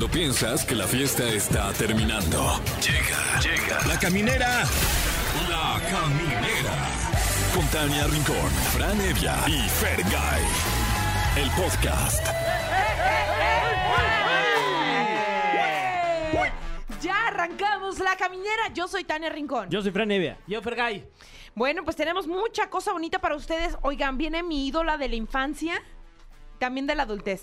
[0.00, 2.58] Cuando piensas que la fiesta está terminando.
[2.80, 3.86] Llega, llega.
[3.86, 4.64] La caminera.
[5.50, 6.88] La caminera.
[7.54, 10.42] Con Tania Rincón, Fran Evia y Fergay.
[11.36, 12.26] El podcast.
[17.02, 18.72] Ya arrancamos la caminera.
[18.72, 19.68] Yo soy Tania Rincón.
[19.68, 20.38] Yo soy Fran Evia.
[20.46, 21.06] Yo, Fergay.
[21.54, 23.76] Bueno, pues tenemos mucha cosa bonita para ustedes.
[23.82, 25.74] Oigan, viene mi ídola de la infancia,
[26.58, 27.42] también de la adultez.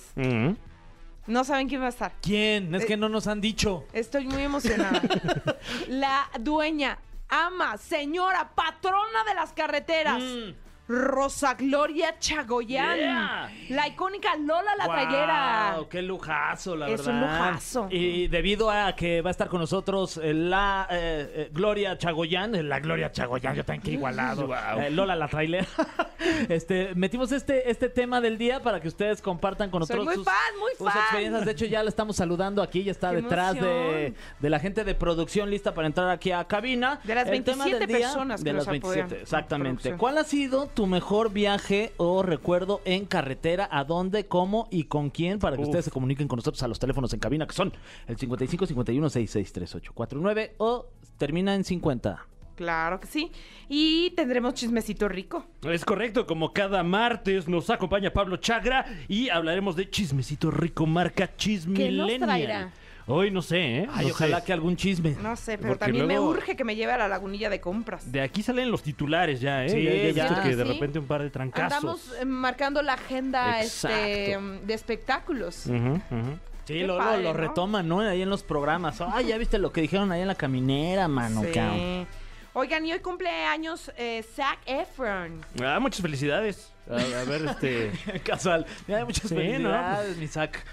[1.27, 2.13] No saben quién va a estar.
[2.21, 2.73] ¿Quién?
[2.73, 3.85] Es Eh, que no nos han dicho.
[3.93, 5.01] Estoy muy emocionada.
[5.87, 6.97] la dueña,
[7.29, 10.21] ama, señora, patrona de las carreteras.
[10.21, 10.66] Mm.
[10.87, 12.97] Rosa Gloria Chagoyán.
[12.97, 13.51] Yeah.
[13.69, 15.71] La icónica Lola la trailera.
[15.73, 17.13] Guau, ¡Qué lujazo, la Es verdad!
[17.13, 17.87] un lujazo.
[17.91, 22.69] Y debido a que va a estar con nosotros eh, la eh, eh, Gloria Chagoyán,
[22.69, 24.47] la Gloria Chagoyán, yo también que igualado.
[24.77, 25.67] Eh, Lola la trailera.
[26.49, 30.15] este, metimos este, este tema del día para que ustedes compartan con Soy nosotros muy
[30.15, 31.01] sus, fan, muy sus fan.
[31.03, 31.45] experiencias.
[31.45, 34.83] De hecho, ya la estamos saludando aquí, ya está ¡Qué detrás de, de la gente
[34.83, 36.99] de producción lista para entrar aquí a cabina.
[37.03, 39.21] De las El tema 27 del día, personas que de nos las apoyan 27, en
[39.21, 39.93] exactamente.
[39.97, 43.67] ¿Cuál ha sido tu mejor viaje o recuerdo en carretera?
[43.71, 45.39] ¿A dónde, cómo y con quién?
[45.39, 47.73] Para que ustedes se comuniquen con nosotros a los teléfonos en cabina, que son
[48.05, 50.85] el 55 51 66 38 49 o
[51.17, 52.27] termina en 50.
[52.55, 53.31] Claro que sí.
[53.67, 55.47] Y tendremos chismecito rico.
[55.63, 61.25] Es correcto, como cada martes nos acompaña Pablo Chagra y hablaremos de chismecito rico marca
[61.25, 62.19] ¿Qué Chismillennial.
[62.19, 62.73] nos traerá?
[63.09, 63.87] Hoy no sé, ¿eh?
[63.93, 64.45] Ay, No ojalá sé.
[64.45, 65.15] que algún chisme.
[65.21, 67.61] No sé, pero Porque también luego- me urge que me lleve a la lagunilla de
[67.61, 68.11] compras.
[68.11, 69.69] De aquí salen los titulares ya, ¿eh?
[69.69, 70.43] Sí, ya, ya he visto ya.
[70.43, 70.73] que de Sí.
[70.73, 71.73] repente un par de trancazos.
[71.77, 74.65] Andamos eh, marcando la agenda este, Exacto.
[74.67, 75.65] de espectáculos.
[75.67, 76.37] Ujú, ujú.
[76.65, 77.39] Sí, Qué lo, lo- padre, lo ¿no?
[77.39, 78.01] retoman, ¿no?
[78.01, 78.99] Ahí en los programas.
[78.99, 81.43] Ay, ya viste lo que dijeron ahí en la caminera, mano.
[81.43, 81.51] Sí.
[81.53, 82.07] cabrón.
[82.51, 85.45] Oigan, y hoy cumpleaños eh, Zac Efron.
[85.63, 86.73] Ah, muchas felicidades.
[86.89, 87.91] A, a ver, este.
[88.25, 88.65] Casual.
[88.87, 89.39] Mira, muchas Sí, ¿no?
[89.41, 90.65] felicidades, mi Zac.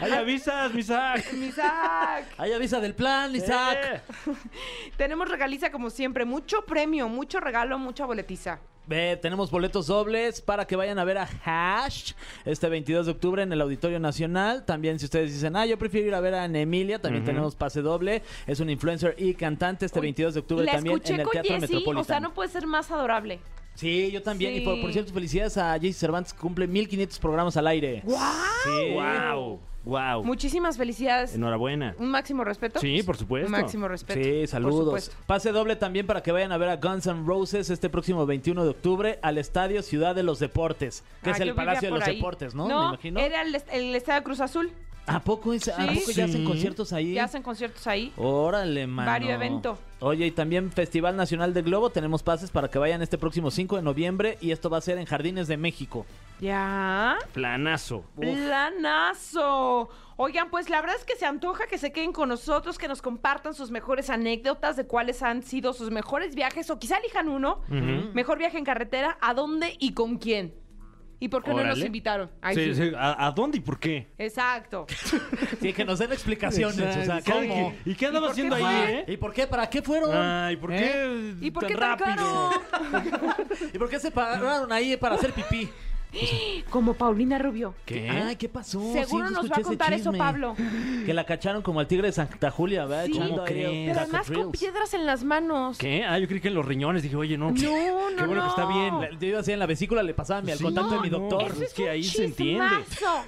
[0.00, 1.32] ¡Ay, avisas, Misak!
[1.32, 2.26] Mi Zac.
[2.36, 4.02] Ay, avisa del plan, Isaac.
[4.96, 6.24] Tenemos regaliza como siempre.
[6.24, 8.60] Mucho premio, mucho regalo, mucha boletiza.
[8.84, 13.42] Ve, tenemos boletos dobles para que vayan a ver a Hash este 22 de octubre
[13.42, 14.64] en el Auditorio Nacional.
[14.64, 17.54] También si ustedes dicen, ah, yo prefiero ir a ver a Ana Emilia, también tenemos
[17.54, 18.22] pase doble.
[18.46, 21.54] Es un influencer y cantante este 22 de octubre La también en el con Teatro
[21.54, 22.00] Jessie, Metropolitano.
[22.00, 23.38] o sea, no puede ser más adorable.
[23.74, 24.54] Sí, yo también.
[24.54, 28.02] Y por, cierto, felicidades a Jesse Cervantes que cumple 1500 programas al aire.
[28.04, 28.22] ¡Guau!
[28.64, 28.94] Sí.
[28.94, 29.60] ¡Wow!
[29.84, 30.22] ¡Wow!
[30.24, 31.34] Muchísimas felicidades.
[31.34, 31.96] Enhorabuena.
[31.98, 32.78] Un máximo respeto.
[32.78, 33.46] Sí, por supuesto.
[33.46, 34.20] Un máximo respeto.
[34.22, 35.10] Sí, saludos.
[35.26, 38.62] Pase doble también para que vayan a ver a Guns N' Roses este próximo 21
[38.62, 42.06] de octubre al Estadio Ciudad de los Deportes, que Ah, es el Palacio de los
[42.06, 42.16] ahí.
[42.16, 42.68] Deportes, ¿no?
[42.68, 43.18] No, Me imagino.
[43.20, 44.70] era el Estadio Cruz Azul.
[45.06, 45.98] ¿A poco, es- ¿a Sí.
[46.00, 46.44] poco ya hacen Sí.
[46.44, 47.14] conciertos ahí?
[47.14, 48.12] Ya hacen conciertos ahí.
[48.16, 49.10] Órale, mano.
[49.10, 49.76] Vario evento.
[49.98, 51.90] Oye, y también Festival Nacional de Globo.
[51.90, 54.98] Tenemos pases para que vayan este próximo 5 de noviembre y esto va a ser
[54.98, 56.06] en Jardines de México.
[56.40, 57.16] Ya.
[57.32, 58.04] Planazo.
[58.16, 59.88] Planazo.
[60.16, 63.02] Oigan, pues la verdad es que se antoja que se queden con nosotros, que nos
[63.02, 67.60] compartan sus mejores anécdotas de cuáles han sido sus mejores viajes o quizá elijan uno.
[67.68, 70.54] Mejor viaje en carretera, ¿a dónde y con quién?
[71.22, 71.86] ¿Y por qué no nos Órale.
[71.86, 72.30] invitaron?
[72.40, 72.88] Ay, Sí, sí.
[72.90, 72.92] sí.
[72.96, 74.08] ¿A, a dónde y por qué?
[74.18, 74.86] Exacto.
[75.60, 76.76] Sí, que nos den explicaciones.
[76.76, 77.32] O sea, Exacto.
[77.32, 77.72] ¿cómo?
[77.84, 78.98] ¿Y qué andaba ¿Y por qué haciendo ahí, fue?
[78.98, 79.04] eh?
[79.06, 79.46] ¿Y por qué?
[79.46, 80.10] ¿Para qué fueron?
[80.16, 80.78] Ay, ¿por ¿Eh?
[80.78, 81.34] qué?
[81.46, 82.50] ¿Y por tan qué tan rápido?
[82.70, 83.36] caro?
[83.72, 85.68] ¿Y por qué se pararon ahí para hacer pipí?
[86.70, 87.74] Como Paulina Rubio.
[87.86, 88.08] ¿Qué?
[88.08, 88.80] Ay, ¿qué pasó?
[88.92, 90.18] Seguro Sí, nos va a ese contar eso chisme.
[90.18, 90.54] Pablo.
[91.06, 93.06] Que la cacharon como al tigre de Santa Julia, ¿verdad?
[93.06, 93.12] Sí.
[93.12, 93.70] ¿Cómo ahí crees?
[93.70, 95.78] Pero taco además con piedras en las manos.
[95.78, 96.04] ¿Qué?
[96.04, 97.02] Ah, yo creí que en los riñones.
[97.02, 97.50] Dije, oye, no.
[97.50, 98.68] No, Qué no, bueno que está no.
[98.68, 99.00] bien.
[99.00, 101.10] La- Yo iba así en la vesícula, le pasaba mi- al Sí, contacto de mi
[101.10, 101.50] no, doctor.
[101.52, 102.64] Eso es que ahí se entiende.
[102.88, 103.24] chismazo.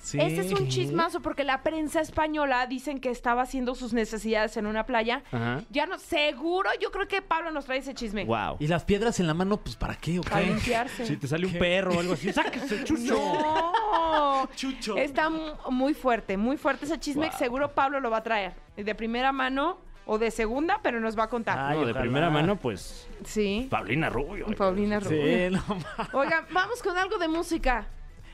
[0.00, 0.18] Sí.
[0.20, 4.66] Ese es un chismazo porque la prensa española dicen que estaba haciendo sus necesidades en
[4.66, 5.22] una playa.
[5.32, 5.62] Ajá.
[5.70, 8.24] Ya no, seguro, yo creo que Pablo nos trae ese chisme.
[8.24, 8.56] Wow.
[8.60, 10.46] ¿Y las piedras en la mano, pues para qué o Para qué?
[10.46, 11.04] limpiarse.
[11.04, 13.14] Si te sale un perro o algo así, sáquese, chucho.
[13.14, 14.48] No.
[14.54, 14.96] Chucho.
[14.96, 17.28] Está mu- muy fuerte, muy fuerte ese chisme.
[17.28, 17.38] Wow.
[17.38, 18.54] Seguro Pablo lo va a traer.
[18.76, 21.58] De primera mano o de segunda, pero nos va a contar.
[21.58, 22.00] Ay, no, de ojalá.
[22.00, 23.66] primera mano, pues, Sí.
[23.70, 24.46] Paulina Rubio.
[24.56, 25.50] Paulina Rubio.
[25.50, 27.86] Sí, no Oigan, vamos con algo de música.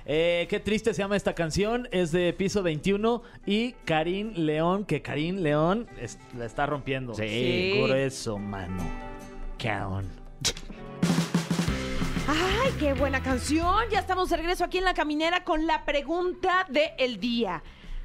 [0.07, 1.89] Eh, qué triste se llama esta canción.
[1.91, 7.15] Es de piso 21 y Karim León, que Karim León es- la está rompiendo.
[7.15, 7.27] Sí.
[7.29, 7.83] Sí.
[7.83, 8.83] Grueso, mano.
[9.59, 10.09] Caón.
[12.27, 13.77] ¡Ay, qué buena canción!
[13.91, 17.63] Ya estamos de regreso aquí en La Caminera con la pregunta del día.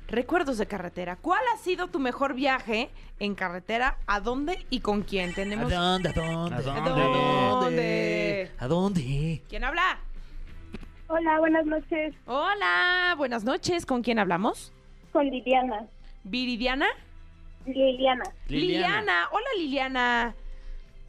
[0.07, 1.18] Recuerdos de carretera.
[1.18, 2.89] ¿Cuál ha sido tu mejor viaje
[3.19, 3.97] en carretera?
[4.07, 5.31] ¿A dónde y con quién?
[5.31, 5.71] ¿A Tenemos...
[5.71, 6.09] dónde?
[6.09, 6.56] ¿A dónde?
[6.56, 7.01] ¿A ¿A dónde?
[7.03, 8.51] dónde?
[8.57, 9.44] ¿A dónde?
[9.47, 10.00] ¿Quién habla?
[11.11, 12.13] Hola, buenas noches.
[12.27, 13.85] Hola, buenas noches.
[13.85, 14.71] ¿Con quién hablamos?
[15.11, 15.88] Con Liliana.
[16.23, 16.85] ¿Viridiana?
[17.65, 18.23] Liliana.
[18.47, 19.27] Liliana.
[19.31, 20.35] Hola, Liliana.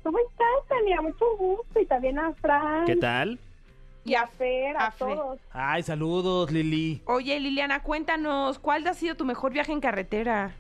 [0.03, 1.03] ¿Cómo estás, Tania?
[1.03, 1.81] Mucho gusto.
[1.81, 2.87] Y también a Fran.
[2.87, 3.39] ¿Qué tal?
[4.07, 5.09] Y a, Fer, a, a Fer.
[5.19, 5.39] todos.
[5.53, 7.03] Ay, saludos, Lili.
[7.05, 10.53] Oye, Liliana, cuéntanos, ¿cuál ha sido tu mejor viaje en carretera?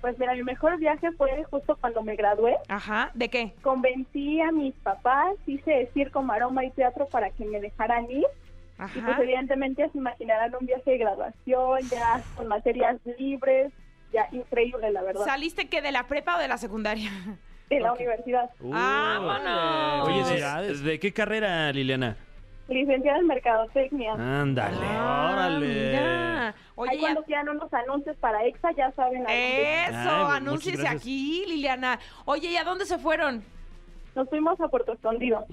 [0.00, 2.56] Pues mira, mi mejor viaje fue justo cuando me gradué.
[2.68, 3.52] Ajá, ¿de qué?
[3.60, 8.24] Convencí a mis papás, hice circo, maroma y teatro para que me dejaran ir.
[8.94, 13.72] Y pues evidentemente se imaginarán un viaje de graduación, ya con materias libres,
[14.12, 17.10] ya increíble la verdad, ¿Saliste qué, de la prepa o de la secundaria?
[17.68, 18.48] de la universidad.
[18.60, 20.08] ¡Vámonos!
[20.08, 20.82] Oye, Felicidades.
[20.82, 22.16] ¿de, de qué carrera, Liliana?
[22.68, 24.12] Licenciada en Mercadotecnia.
[24.12, 24.76] Ándale.
[24.82, 25.66] Ah, órale.
[25.66, 26.48] mira.
[26.48, 29.86] Ahí Oye, ya- cuando quieran unos anuncios para EXA, ya saben eso, Ay,
[30.24, 31.98] pues, anúnciese aquí, Liliana.
[32.26, 33.42] Oye, ¿y a dónde se fueron?
[34.14, 35.44] Nos fuimos a Puerto Escondido.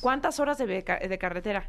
[0.00, 1.64] ¿Cuántas horas de, beca- de carretera?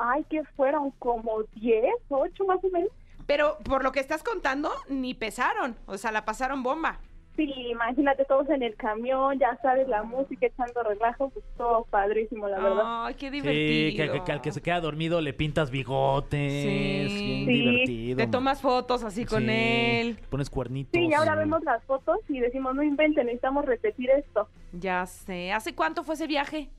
[0.00, 2.90] Ay, que fueron como 10, 8 más o menos.
[3.26, 5.76] Pero por lo que estás contando, ni pesaron.
[5.86, 6.98] O sea, la pasaron bomba.
[7.36, 12.48] Sí, imagínate todos en el camión, ya sabes, la música echando relajo, pues todo padrísimo,
[12.48, 13.06] la verdad.
[13.06, 14.06] Ay, qué Sí, divertido.
[14.12, 16.52] que, que- que al que se queda dormido le pintas bigotes.
[16.64, 16.68] Sí.
[16.68, 17.44] Bien Sí.
[17.46, 18.16] divertido.
[18.16, 20.18] Te tomas fotos así con Sí, él.
[20.30, 20.90] Pones cuernitos.
[20.94, 24.48] Sí, y ahora vemos las fotos y decimos, no inventen, necesitamos repetir esto.
[24.72, 25.52] Ya sé.
[25.52, 26.70] ¿Hace cuánto fue ese viaje?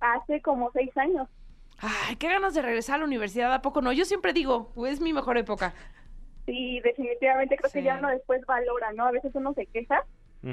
[0.00, 1.26] Hace como seis años.
[1.80, 3.92] Ay, qué ganas de regresar a la universidad, ¿a poco no?
[3.92, 5.72] Yo siempre digo, es mi mejor época.
[6.46, 7.78] Sí, definitivamente creo Sí.
[7.78, 9.06] que ya uno después valora, ¿no?
[9.06, 10.04] A veces uno se queja,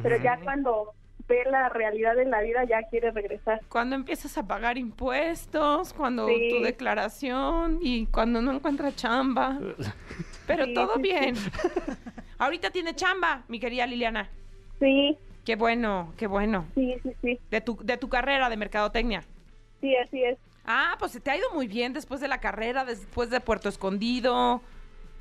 [0.03, 0.93] pero ya cuando
[1.27, 3.59] ve la realidad de la vida ya quiere regresar.
[3.67, 6.49] Cuando empiezas a pagar impuestos, cuando Sí.
[6.49, 9.59] tu declaración y cuando no encuentras chamba.
[10.45, 11.01] Pero Sí, todo sí, sí.
[11.01, 11.35] bien.
[12.37, 14.29] Ahorita tiene chamba, mi querida Liliana.
[14.79, 16.65] Sí, Qué bueno, qué bueno.
[16.75, 17.39] sí, sí, sí.
[17.49, 19.23] De tu, de tu carrera de mercadotecnia.
[19.79, 20.37] Sí, así es.
[20.67, 23.69] Ah, pues se te ha ido muy bien después de la carrera, después de Puerto
[23.69, 24.61] Escondido.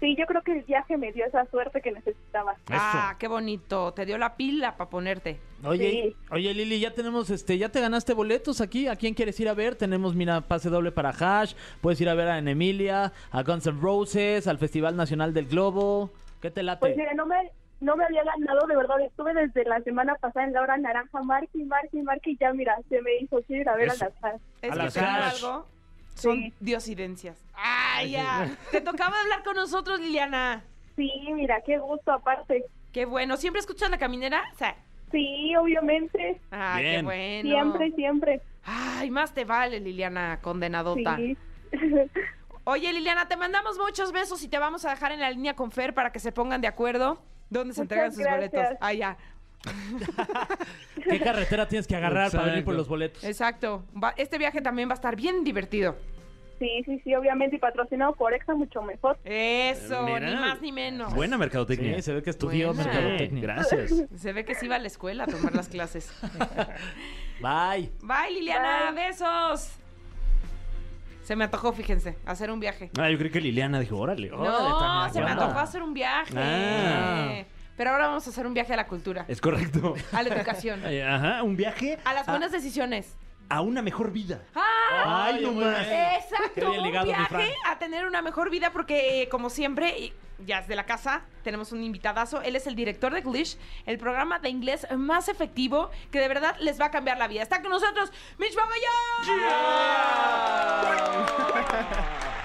[0.00, 2.56] Sí, yo creo que el viaje me dio esa suerte que necesitaba.
[2.68, 3.94] Ah, qué bonito.
[3.94, 5.38] Te dio la pila para ponerte.
[5.64, 6.16] Oye, Sí.
[6.30, 8.88] oye Lili, ya tenemos, este, ya te ganaste boletos aquí.
[8.88, 9.74] ¿A quién quieres ir a ver?
[9.74, 11.54] Tenemos, mira, pase doble para Hash.
[11.80, 16.10] Puedes ir a ver a Emilia, a Guns N' Roses, al Festival Nacional del Globo.
[16.42, 16.80] ¿Qué te late?
[16.80, 20.46] Pues mira, no me, no me había ganado, de verdad, estuve desde la semana pasada
[20.46, 23.68] en la hora naranja, marque, marque, marque, y ya mira, se me hizo quiero ir
[23.68, 24.04] a ver Eso.
[24.04, 24.42] a las fans.
[24.62, 25.44] Es A que las ¿saben Hash.
[25.44, 25.66] algo?
[26.14, 26.52] Son Sí.
[26.60, 27.44] diosidencias.
[27.54, 28.56] ¡Ay, ya!
[28.70, 30.64] Te tocaba hablar con nosotros, Liliana.
[30.96, 32.64] Sí, mira, qué gusto aparte.
[32.92, 33.36] Qué bueno.
[33.36, 34.42] ¿Siempre escuchas la caminera?
[34.54, 34.74] O sea,
[35.12, 37.04] Sí, obviamente, qué Bien.
[37.04, 37.42] bueno.
[37.50, 38.40] siempre, siempre.
[38.64, 41.16] Ay, más te vale, Liliana, condenadota.
[41.16, 41.36] Sí.
[42.68, 45.70] Oye, Liliana, te mandamos muchos besos y te vamos a dejar en la línea con
[45.70, 48.50] Fer para que se pongan de acuerdo dónde se Muchas entregan sus gracias.
[48.52, 48.78] boletos.
[48.80, 49.16] Ah, ya.
[51.08, 52.78] ¿Qué carretera tienes que agarrar para venir por Exacto.
[52.78, 53.24] los boletos?
[53.24, 53.84] Exacto.
[54.02, 55.96] Va- este viaje también va a estar bien divertido.
[56.58, 59.16] sí, sí, sí, obviamente, y patrocinado por EXA mucho mejor.
[59.24, 60.28] Eso, Mira.
[60.28, 61.14] ni más ni menos.
[61.14, 61.94] Buena mercadotecnia.
[61.96, 62.84] Sí, se ve que estudió Buena.
[62.90, 63.42] mercadotecnia.
[63.42, 63.92] Gracias.
[64.16, 66.12] Se ve que sí va a la escuela a tomar las clases.
[67.40, 67.92] Bye.
[68.02, 68.90] Bye, Liliana.
[68.92, 69.06] Bye.
[69.08, 69.78] Besos.
[71.26, 72.88] Se me antojó, fíjense, hacer un viaje.
[72.96, 75.92] Ah, yo creí que Liliana dijo, órale, órale, No, Tania, se me antojó hacer un
[75.92, 76.32] viaje.
[76.36, 77.42] Ah.
[77.76, 79.96] Pero ahora vamos a hacer un viaje a la cultura, Es correcto.
[80.12, 83.16] a la educación, Ajá, un viaje a las buenas decisiones.
[83.48, 84.42] A una mejor vida.
[84.54, 85.26] ¡Ah!
[85.26, 85.86] Ay, no más.
[85.86, 90.12] Exacto, un ligado, viaje a tener una mejor vida porque, eh, como siempre,
[90.44, 92.42] ya es de la casa, tenemos un invitadazo.
[92.42, 96.56] Él es el director de Glish, el programa de inglés más efectivo que de verdad
[96.60, 97.42] les va a cambiar la vida.
[97.42, 98.86] Está con nosotros, Mitch Bagallón.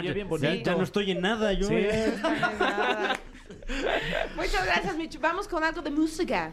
[0.02, 0.70] ya- bien ya- bonito.
[0.70, 1.66] Ya no estoy en nada, yo.
[1.68, 1.74] Sí.
[1.82, 3.16] ya.
[4.36, 5.18] Muchas gracias, Micho.
[5.20, 6.52] Vamos con algo de música.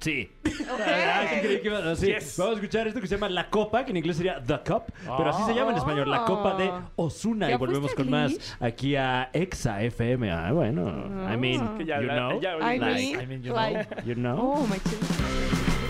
[0.00, 0.30] Sí.
[0.44, 0.80] Ok.
[0.86, 2.06] Ah, sí, creí que iba- no, sí.
[2.06, 2.36] Yes.
[2.38, 4.84] Vamos a escuchar esto que se llama La Copa, que en inglés sería The Cup,
[5.16, 7.48] pero así se llama en español, La Copa de Osuna.
[7.48, 8.56] ¿Ya Y volvemos fuiste con más Glitch?
[8.60, 10.30] aquí a Exa FM.
[10.30, 10.88] Ah, bueno,
[11.32, 14.14] I mean, Que ya- you know, ya- I mean, I mean, you like- know, you
[14.14, 14.38] know.
[14.38, 15.20] Oh, my goodness.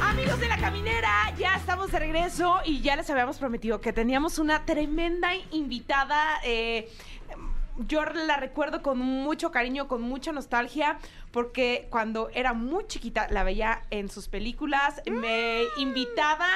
[0.00, 4.38] Amigos de la caminera, ya estamos de regreso y ya les habíamos prometido que teníamos
[4.38, 6.38] una tremenda invitada.
[6.44, 6.88] eh,
[7.78, 10.98] yo la recuerdo con mucho cariño, con mucha nostalgia,
[11.30, 16.48] porque cuando era muy chiquita la veía en sus películas, me invitaba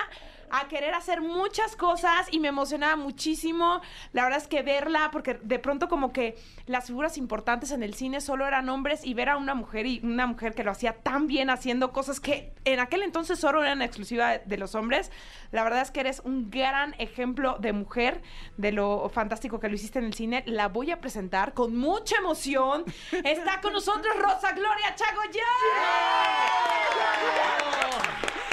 [0.50, 3.80] a querer hacer muchas cosas y me emocionaba muchísimo.
[4.12, 7.94] La verdad es que verla, porque de pronto como que las figuras importantes en el
[7.94, 10.94] cine solo eran hombres y ver a una mujer y una mujer que lo hacía
[10.94, 15.10] tan bien haciendo cosas que en aquel entonces solo eran exclusiva de los hombres.
[15.50, 18.22] La verdad es que eres un gran ejemplo de mujer,
[18.56, 20.42] de lo fantástico que lo hiciste en el cine.
[20.46, 22.84] La voy a presentar con mucha emoción.
[23.24, 25.44] Está con nosotros Rosa Gloria Chagoyán.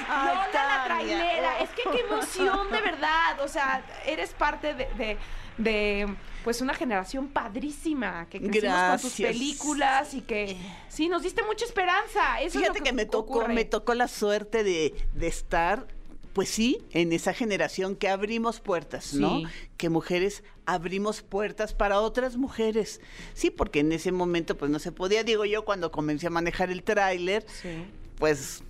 [0.08, 1.60] Lola la trailera.
[1.60, 3.39] Es que qué emoción, de verdad.
[3.44, 5.17] O sea, eres parte de, de-
[5.58, 10.56] de, pues una generación padrísima que crecimos con tus películas y que
[10.88, 12.39] sí, nos diste mucha esperanza.
[12.41, 13.53] Eso es Fíjate que, me tocó, ocurre.
[13.56, 15.88] me tocó la suerte de, de estar,
[16.34, 19.39] pues sí, en esa generación que abrimos puertas, ¿no?
[19.39, 19.46] Sí.
[19.77, 23.01] Que mujeres abrimos puertas para otras mujeres.
[23.34, 25.24] Sí, porque en ese momento pues no se podía.
[25.24, 27.84] Digo yo cuando comencé a manejar el tráiler, Sí.
[28.20, 28.63] pues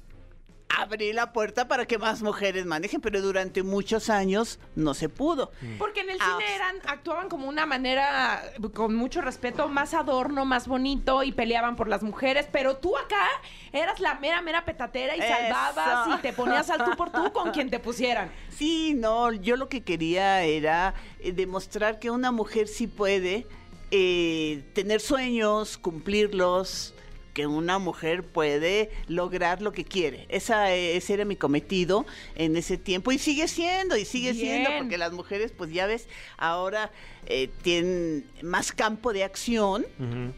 [0.69, 5.51] abrí la puerta para que más mujeres manejen, pero durante muchos años no se pudo.
[5.79, 8.43] Porque en el Ah, cine eran, actuaban como una manera,
[8.73, 12.47] con mucho respeto, más adorno, más bonito y peleaban por las mujeres.
[12.51, 13.25] Pero tú acá
[13.71, 15.29] eras la mera, mera petatera y Eso.
[15.29, 18.31] salvabas y te ponías al tú por tú con quien te pusieran.
[18.57, 23.45] Sí, no, yo lo que quería era eh, demostrar que una mujer sí puede
[23.91, 26.95] eh, tener sueños, cumplirlos,
[27.37, 30.25] que una mujer puede lograr lo que quiere.
[30.27, 34.71] Esa, eh, ese era mi cometido en ese tiempo y sigue siendo, y sigue siendo,
[34.79, 36.07] porque las mujeres, pues ya ves,
[36.39, 36.91] ahora
[37.27, 39.85] eh, tienen más campo de acción,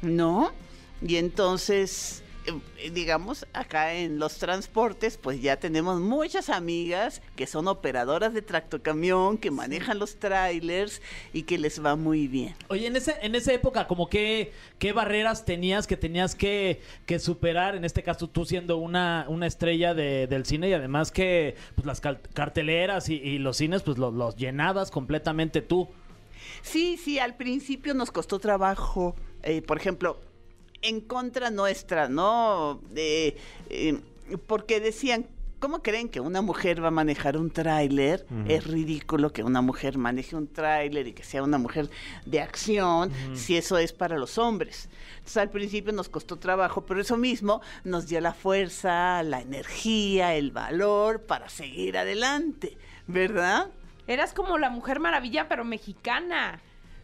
[0.02, 0.52] ¿no?
[1.02, 2.22] Y entonces,
[2.94, 9.38] digamos, acá en los transportes, pues ya tenemos muchas amigas que son operadoras de tractocamión,
[9.38, 11.02] que manejan los trailers
[11.34, 12.56] y que les va muy bien.
[12.70, 17.20] Oye, en, ese, en esa época, como que, ¿qué barreras tenías que tenías que, que
[17.20, 17.76] superar?
[17.76, 21.86] En este caso, tú siendo una, una estrella de- del cine y además que pues,
[21.86, 22.02] las
[22.34, 25.88] carteleras y, y los cines, pues lo- los llenabas completamente tú.
[26.62, 30.20] Sí, sí, al principio nos costó trabajo, eh, por ejemplo,
[30.82, 32.82] en contra nuestra, ¿no?
[32.96, 33.38] Eh,
[34.48, 35.26] porque decían,
[35.60, 38.26] ¿cómo creen que una mujer va a manejar un tráiler?
[38.48, 41.90] Es ridículo que una mujer maneje un tráiler y que sea una mujer
[42.26, 44.90] de acción, si eso es para los hombres.
[45.18, 50.36] Entonces al principio nos costó trabajo, pero eso mismo nos dio la fuerza, la energía,
[50.36, 53.68] el valor para seguir adelante, ¿verdad?
[54.08, 56.62] Eras como la mujer maravilla, pero mexicana,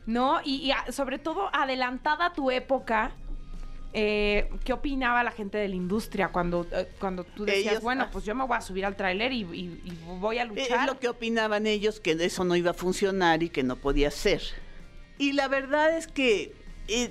[0.08, 0.40] ¿no?
[0.44, 3.12] Y, y a- sobre todo adelantada a tu época.
[3.98, 8.04] Eh, ¿Qué opinaba la gente de la industria cuando, eh, cuando tú decías, Ellos, bueno,
[8.08, 8.10] ah.
[8.12, 10.86] pues yo me voy a subir al tráiler y, y- y voy a Es luchar?
[10.88, 14.42] lo que opinaban ellos, que eso no iba a funcionar y que no podía ser.
[15.18, 16.54] Y la verdad es que,
[16.90, 17.10] eh,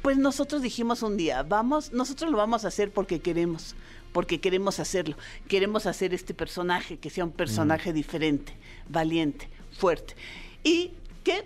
[0.00, 3.76] pues nosotros dijimos un día, vamos, nosotros lo vamos a hacer porque queremos,
[4.14, 5.16] porque queremos hacerlo.
[5.48, 8.54] Queremos hacer este personaje, que sea un personaje diferente,
[8.88, 10.14] valiente, fuerte.
[10.64, 10.92] Y
[11.24, 11.44] que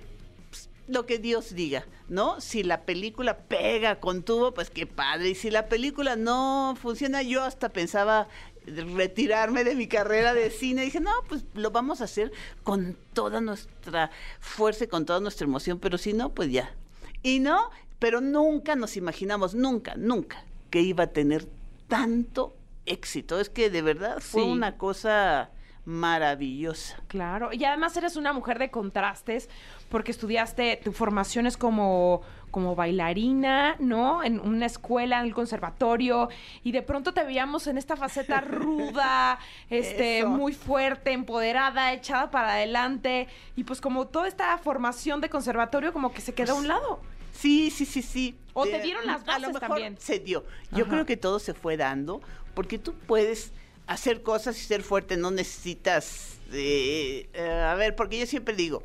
[0.87, 2.41] lo que Dios diga, ¿no?
[2.41, 5.31] Si la película pega con tubo, pues qué padre.
[5.31, 8.29] Y si la película no funciona, yo hasta pensaba
[8.67, 10.83] retirarme de mi carrera de cine.
[10.83, 15.47] dije, no, pues lo vamos a hacer con toda nuestra fuerza y con toda nuestra
[15.47, 16.75] emoción, pero si no, pues ya.
[17.23, 21.47] Y no, pero nunca nos imaginamos, nunca, nunca, que iba a tener
[21.89, 22.55] tanto
[22.87, 23.41] éxito.
[23.41, 24.49] Es que de verdad fue Sí.
[24.49, 25.51] una cosa
[25.85, 26.97] maravillosa.
[27.09, 29.49] Claro, y además eres una mujer de contrastes
[29.89, 34.23] porque estudiaste, tu formación es como, como bailarina, ¿no?
[34.25, 36.29] En una escuela, en el conservatorio,
[36.63, 39.39] y de pronto te veíamos en esta faceta ruda,
[39.71, 40.29] este, Eso.
[40.29, 46.13] muy fuerte, empoderada, echada para adelante, y pues como toda esta formación de conservatorio como
[46.13, 47.01] que se quedó a un lado.
[47.33, 48.37] Sí, sí, sí, sí.
[48.53, 49.97] O te dieron las A lo bases mejor también.
[49.99, 50.45] se dio.
[50.71, 50.91] Yo Ajá.
[50.93, 52.21] creo que todo se fue dando
[52.55, 53.53] porque tú puedes
[53.87, 58.83] hacer cosas y ser fuerte, no necesitas, eh, eh, a ver, porque yo siempre digo,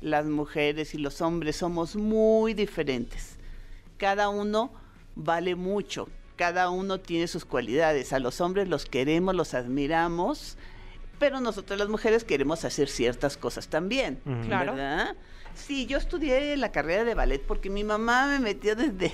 [0.00, 3.36] las mujeres y los hombres somos muy diferentes.
[3.98, 4.72] Cada uno
[5.14, 8.12] vale mucho, cada uno tiene sus cualidades.
[8.12, 10.56] A los hombres los queremos, los admiramos,
[11.18, 14.20] pero nosotros las mujeres queremos hacer ciertas cosas también.
[14.46, 14.72] Claro.
[14.72, 15.16] ¿verdad?
[15.54, 19.12] Sí, yo estudié la carrera de ballet porque mi mamá me metió desde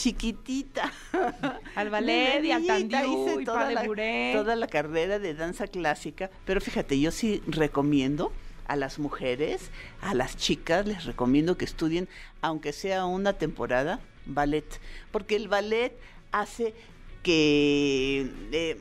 [0.00, 0.92] chiquitita.
[1.74, 3.84] Al ballet y al hice y toda la,
[4.32, 6.30] toda la carrera de danza clásica.
[6.44, 8.32] Pero fíjate, yo sí recomiendo
[8.66, 12.08] a las mujeres, a las chicas, les recomiendo que estudien,
[12.40, 14.64] aunque sea una temporada, ballet.
[15.10, 15.92] Porque el ballet
[16.32, 16.74] hace
[17.22, 18.80] que, eh,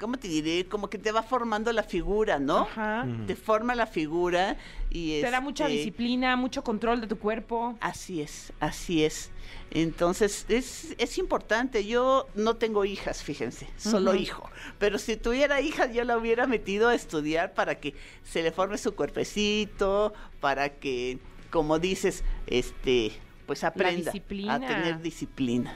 [0.00, 0.64] ¿cómo te diré?
[0.64, 2.62] Como que te va formando la figura, ¿no?
[2.62, 3.06] Ajá.
[3.26, 4.56] Te forma la figura
[4.88, 7.76] y Te da mucha este, disciplina, mucho control de tu cuerpo.
[7.80, 9.30] Así es, así es.
[9.70, 11.84] Entonces, es, es importante.
[11.86, 14.48] Yo no tengo hijas, fíjense, solo hijo.
[14.78, 18.78] Pero si tuviera hijas, yo la hubiera metido a estudiar para que se le forme
[18.78, 21.18] su cuerpecito, para que,
[21.50, 23.12] como dices, este,
[23.46, 24.54] pues aprenda disciplina.
[24.54, 25.74] a tener disciplina.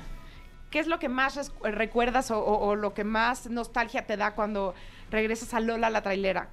[0.74, 4.74] ¿Qué es lo que más recuerdas o, lo que más nostalgia te da cuando
[5.08, 6.48] regresas a Lola la trailera?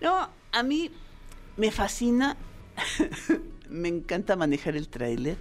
[0.00, 0.90] No, a mí
[1.56, 2.36] me fascina,
[3.70, 5.36] me encanta manejar el tráiler,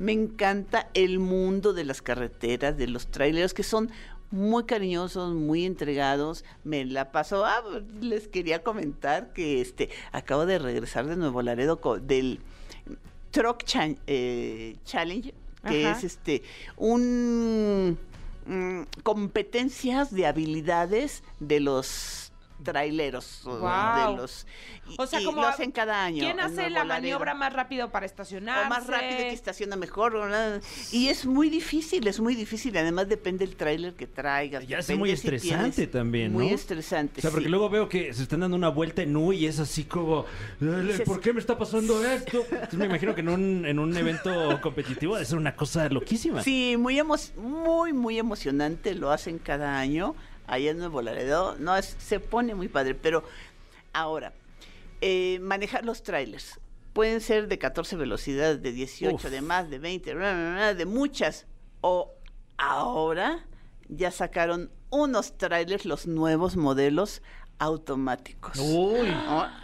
[0.00, 3.92] me encanta el mundo de las carreteras, de los tráileros que son
[4.32, 6.44] muy cariñosos, muy entregados.
[6.64, 7.62] Me la paso, ah,
[8.00, 12.40] les quería comentar que este acabo de regresar de Nuevo Laredo del
[13.30, 13.62] Truck
[14.08, 15.32] eh, Challenge,
[15.66, 15.98] que Ajá.
[15.98, 16.42] es este
[16.76, 17.98] un
[18.46, 22.31] mm, competencias de habilidades de los
[22.62, 24.10] traileros o Guau.
[24.12, 24.46] de los
[24.88, 27.90] y- O sea, y como lo hacen cada año ¿Quién hace la maniobra más rápido
[27.90, 28.66] para estacionarse?
[28.66, 30.62] o más rápido que estaciona mejor ¿verdad?
[30.92, 34.96] y es muy difícil es muy difícil además depende del tráiler que traigas Ya es
[34.96, 37.50] muy si estresante tienes- también, muy estresante O sea, porque sí.
[37.50, 40.24] luego veo que se están dando una vuelta en U y es así como,
[40.60, 42.44] Dices- ¿por qué me está pasando esto?
[42.50, 46.42] Entonces me imagino que en un, en un evento competitivo debe ser una cosa loquísima.
[46.42, 48.94] Sí, muy, emo- muy, muy emocionante.
[48.94, 50.14] Lo hacen cada año
[50.52, 51.56] allá en Nuevo Laredo.
[51.58, 52.94] No, es- se pone muy padre.
[52.94, 53.24] Pero
[53.92, 54.32] ahora,
[55.00, 56.60] eh, manejar los trailers.
[56.92, 59.24] Pueden ser de 14 velocidades, de 18, Uf.
[59.30, 61.46] de más, de 20, bla, bla, bla, de muchas.
[61.80, 62.12] O
[62.58, 63.44] ahora
[63.88, 67.22] ya sacaron unos trailers, los nuevos modelos
[67.58, 68.58] automáticos.
[68.58, 69.08] Uy.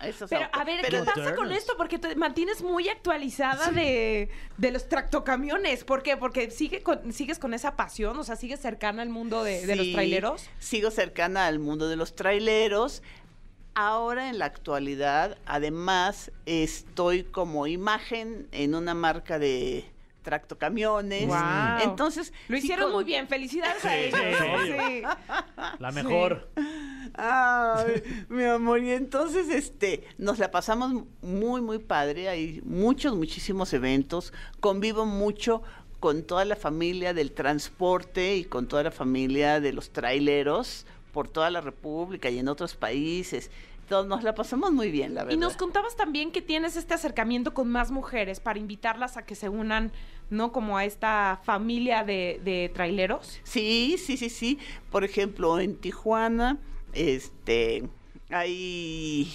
[0.05, 1.74] Esos Pero auto- a ver, pero ¿qué pasa con esto?
[1.77, 5.85] Porque te mantienes muy actualizada de, de los tractocamiones.
[5.85, 6.16] ¿Por qué?
[6.16, 9.77] Porque sigue con- sigues con esa pasión, o sea, sigues cercana al mundo de, de
[9.77, 10.48] los traileros.
[10.59, 13.03] Sigo cercana al mundo de los traileros.
[13.74, 19.85] Ahora en la actualidad, además, estoy como imagen en una marca de
[20.22, 21.26] tractocamiones.
[21.26, 21.81] Guau.
[21.83, 24.20] Entonces, Lo hicieron muy bien, felicidades a ellos.
[24.64, 24.72] sí.
[24.78, 25.02] Sí.
[25.78, 26.50] La mejor.
[27.14, 33.72] Ay, mi amor, y entonces este nos la pasamos muy muy padre, hay muchos muchísimos
[33.72, 35.62] eventos, convivo mucho
[36.00, 41.28] con toda la familia del transporte y con toda la familia de los traileros por
[41.28, 43.50] toda la República y en otros países.
[43.90, 45.37] Nos la pasamos muy bien, la verdad.
[45.37, 49.35] Y nos contabas también que tienes este acercamiento con más mujeres para invitarlas a que
[49.35, 49.92] se unan,
[50.31, 50.53] ¿no?
[50.53, 53.40] Como a esta familia de, de traileros.
[53.44, 54.59] Sí, sí, sí, sí.
[54.90, 56.59] Por ejemplo, en Tijuana,
[56.92, 57.88] este,
[58.31, 59.29] hay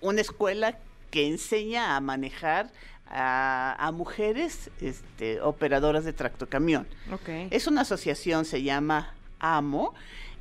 [0.00, 0.78] una escuela
[1.10, 2.70] que enseña a manejar
[3.06, 6.86] a, a mujeres, este, operadoras de tractocamión.
[7.12, 7.28] Ok.
[7.50, 9.94] Es una asociación, se llama AMO,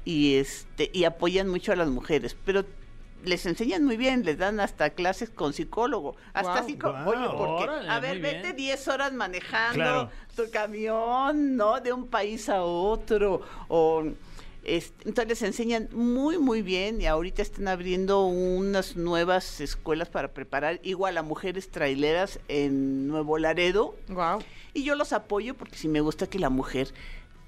[0.06, 2.66] y este, y apoyan mucho a las mujeres, pero
[3.24, 6.66] les enseñan muy bien, les dan hasta clases con psicólogo, hasta Guau.
[6.68, 7.10] psicólogo.
[7.12, 8.56] Oye, porque, órale, a ver, vete bien.
[8.56, 10.10] 10 horas manejando Claro.
[10.36, 11.80] tu camión, ¿no?
[11.80, 14.04] De un país a otro, o...
[14.64, 20.34] este, entonces les enseñan muy, muy bien y ahorita están abriendo unas nuevas escuelas para
[20.34, 23.96] preparar igual a mujeres traileras en Nuevo Laredo.
[24.08, 24.40] Wow.
[24.74, 26.94] Y yo los apoyo porque sí me gusta que la mujer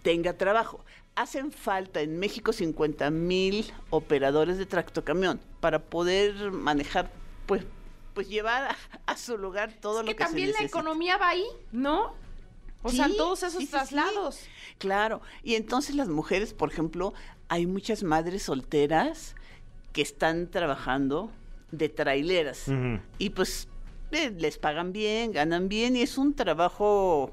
[0.04, 0.84] tenga trabajo.
[1.16, 7.10] Hacen falta en México 50 mil operadores de tractocamión para poder manejar,
[7.46, 7.64] pues,
[8.14, 8.78] pues llevar a,
[9.12, 10.80] a su lugar todo Es lo que que se también la necesita.
[10.80, 12.14] economía va ahí, ¿no?
[12.84, 13.72] O sea, todos esos sí, sí, sí.
[13.72, 14.42] traslados.
[14.78, 17.14] Claro, y entonces las mujeres, por ejemplo,
[17.48, 19.36] hay muchas madres solteras
[19.94, 21.32] que están trabajando
[21.72, 22.66] de traileras
[23.18, 23.70] y pues
[24.12, 27.32] eh, les pagan bien, ganan bien y es un trabajo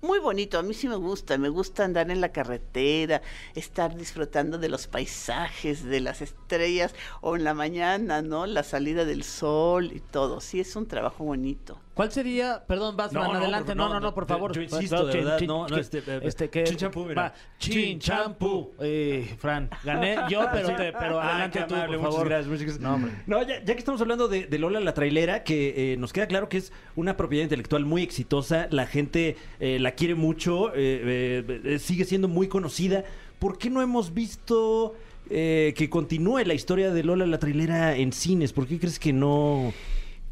[0.00, 0.58] muy bonito.
[0.58, 3.22] A mí sí me gusta, me gusta andar en la carretera,
[3.54, 8.46] estar disfrutando de los paisajes, de las estrellas o en la mañana, ¿no?
[8.46, 10.40] La salida del sol y todo.
[10.40, 11.80] Sí, es un trabajo bonito.
[11.98, 12.62] ¿Cuál sería?
[12.64, 13.66] Perdón, Batman, No, no, adelante.
[13.70, 14.52] por- No, no, no, por favor.
[14.52, 17.22] yo insisto, de verdad, chin, no, no, este, eh, este, que- chin champú, mira.
[17.22, 18.70] va, Chin Chin champú.
[18.78, 22.28] Eh, Fran, gané yo, pero, te- pero adelante qué tú, amable, por muchas favor.
[22.28, 22.80] gracias, muchas gracias.
[22.84, 23.12] No, hombre.
[23.26, 26.28] No, ya, ya que estamos hablando de, de Lola la trailera, que eh, nos queda
[26.28, 31.42] claro que es una propiedad intelectual muy exitosa, la gente eh, la quiere mucho, eh,
[31.48, 33.02] eh, eh, sigue siendo muy conocida.
[33.40, 34.94] ¿Por qué no hemos visto
[35.30, 38.52] eh, que continúe la historia de Lola la trailera en cines?
[38.52, 39.72] ¿Por qué crees que no?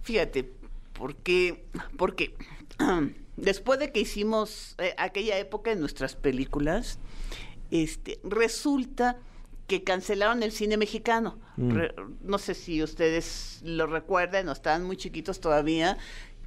[0.03, 0.49] Fíjate,
[0.99, 1.65] porque,
[1.97, 2.35] porque
[3.37, 6.99] después de que hicimos eh, aquella época en nuestras películas,
[7.71, 9.19] este, resulta
[9.67, 11.39] que cancelaron el cine mexicano.
[11.57, 11.71] Mm.
[11.71, 15.99] Re- no sé si ustedes lo recuerdan, o estaban muy chiquitos todavía.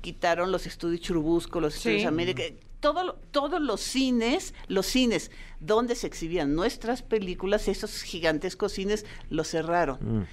[0.02, 2.08] Quitaron los estudios Churubusco, los estudios Sí.
[2.08, 2.44] América,
[2.80, 9.06] todo, lo- todos los cines, los cines donde se exhibían nuestras películas, esos gigantescos cines,
[9.30, 10.26] los cerraron Mm.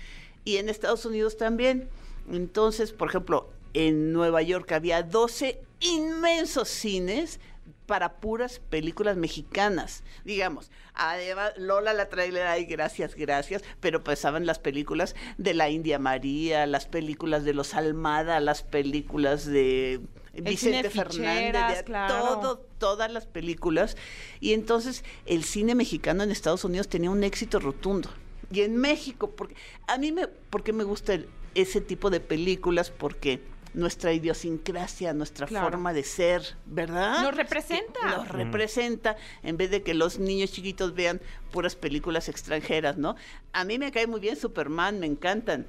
[0.44, 1.88] y en Estados Unidos también.
[2.30, 7.40] Entonces, por ejemplo, en Nueva York había 12 inmensos cines
[7.84, 10.70] para puras películas mexicanas, digamos.
[10.94, 16.66] Además, Lola la trailer, ay, gracias, gracias, pero pasaban las películas de la India María,
[16.66, 20.00] las películas de los Almada, las películas de
[20.32, 22.14] Vicente Fernández, de claro.
[22.40, 23.96] todo, todas las películas.
[24.40, 28.08] Y entonces el cine mexicano en Estados Unidos tenía un éxito rotundo.
[28.50, 29.54] Y en México, porque
[29.86, 33.40] a mí me, porque me gusta el- ese tipo de películas, porque
[33.76, 35.66] nuestra idiosincrasia, nuestra Claro.
[35.70, 37.22] forma de ser, ¿verdad?
[37.22, 38.00] Nos representa.
[38.16, 41.20] Nos representa, en vez de que los niños chiquitos vean
[41.52, 43.14] puras películas extranjeras, ¿no?
[43.52, 45.66] A mí me cae muy bien Superman, me encantan.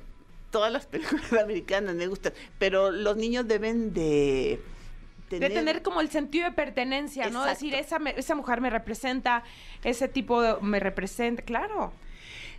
[0.51, 4.61] Todas las películas americanas me gustan, pero los niños deben de
[5.29, 7.43] De tener como el sentido de pertenencia, ¿no?
[7.43, 9.43] Decir, esa, me- esa mujer me representa,
[9.83, 11.91] ese tipo de- me representa, claro.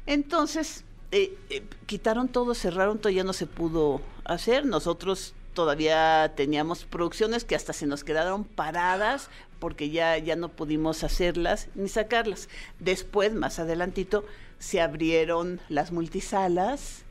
[0.04, 4.66] Entonces, eh, eh, quitaron todo, cerraron todo, ya no se pudo hacer.
[4.66, 11.02] Nosotros todavía teníamos producciones que hasta se nos quedaron paradas porque ya, ya no pudimos
[11.02, 12.48] hacerlas ni sacarlas.
[12.78, 14.24] Después, más adelantito,
[14.60, 17.02] se abrieron las multisalas.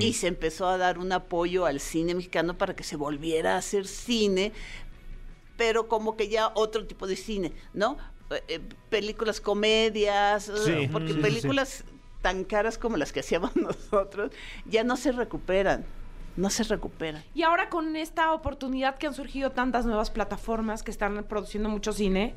[0.00, 3.58] Y se empezó a dar un apoyo al cine mexicano para que se volviera a
[3.58, 4.52] hacer cine,
[5.56, 7.98] pero como que ya otro tipo de cine, ¿no?
[8.30, 10.70] Eh, eh, películas comedias, Sí.
[10.72, 11.20] eh, porque sí.
[11.20, 11.84] películas
[12.20, 14.32] tan caras como las que hacíamos nosotros
[14.66, 15.84] ya no se recuperan,
[16.36, 17.22] no se recuperan.
[17.34, 21.92] Y ahora con esta oportunidad que han surgido tantas nuevas plataformas que están produciendo mucho
[21.92, 22.34] cine,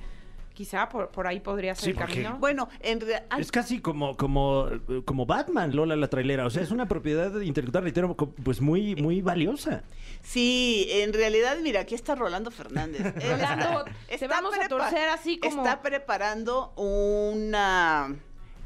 [0.54, 2.38] quizá por, por ahí podría ser Sí, el porque- camino.
[2.40, 3.26] Bueno, en realidad...
[3.40, 4.68] Es casi como, como,
[5.06, 6.46] como Batman, Lola la trailera.
[6.48, 9.84] O sea, es una propiedad intelectual, reitero, co- pues muy, muy valiosa.
[10.24, 13.02] Sí, en realidad, mira, aquí está Rolando Fernández.
[13.30, 13.86] Rolando,
[14.18, 18.16] te vamos a torcer así como- Está preparando una...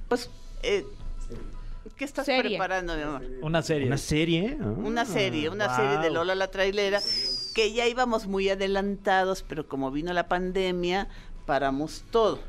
[0.07, 0.29] Pues,
[0.63, 0.85] eh,
[2.01, 2.57] ¿qué estás Serie.
[2.57, 3.21] preparando, mi amor?
[3.43, 3.85] Una serie.
[3.85, 4.57] ¿Una serie?
[4.59, 4.65] Ah.
[4.75, 5.75] Una serie, una wow.
[5.75, 6.99] serie de Lola la trailera,
[7.53, 11.07] que ya íbamos muy adelantados, pero como vino la pandemia,
[11.45, 12.39] paramos todo.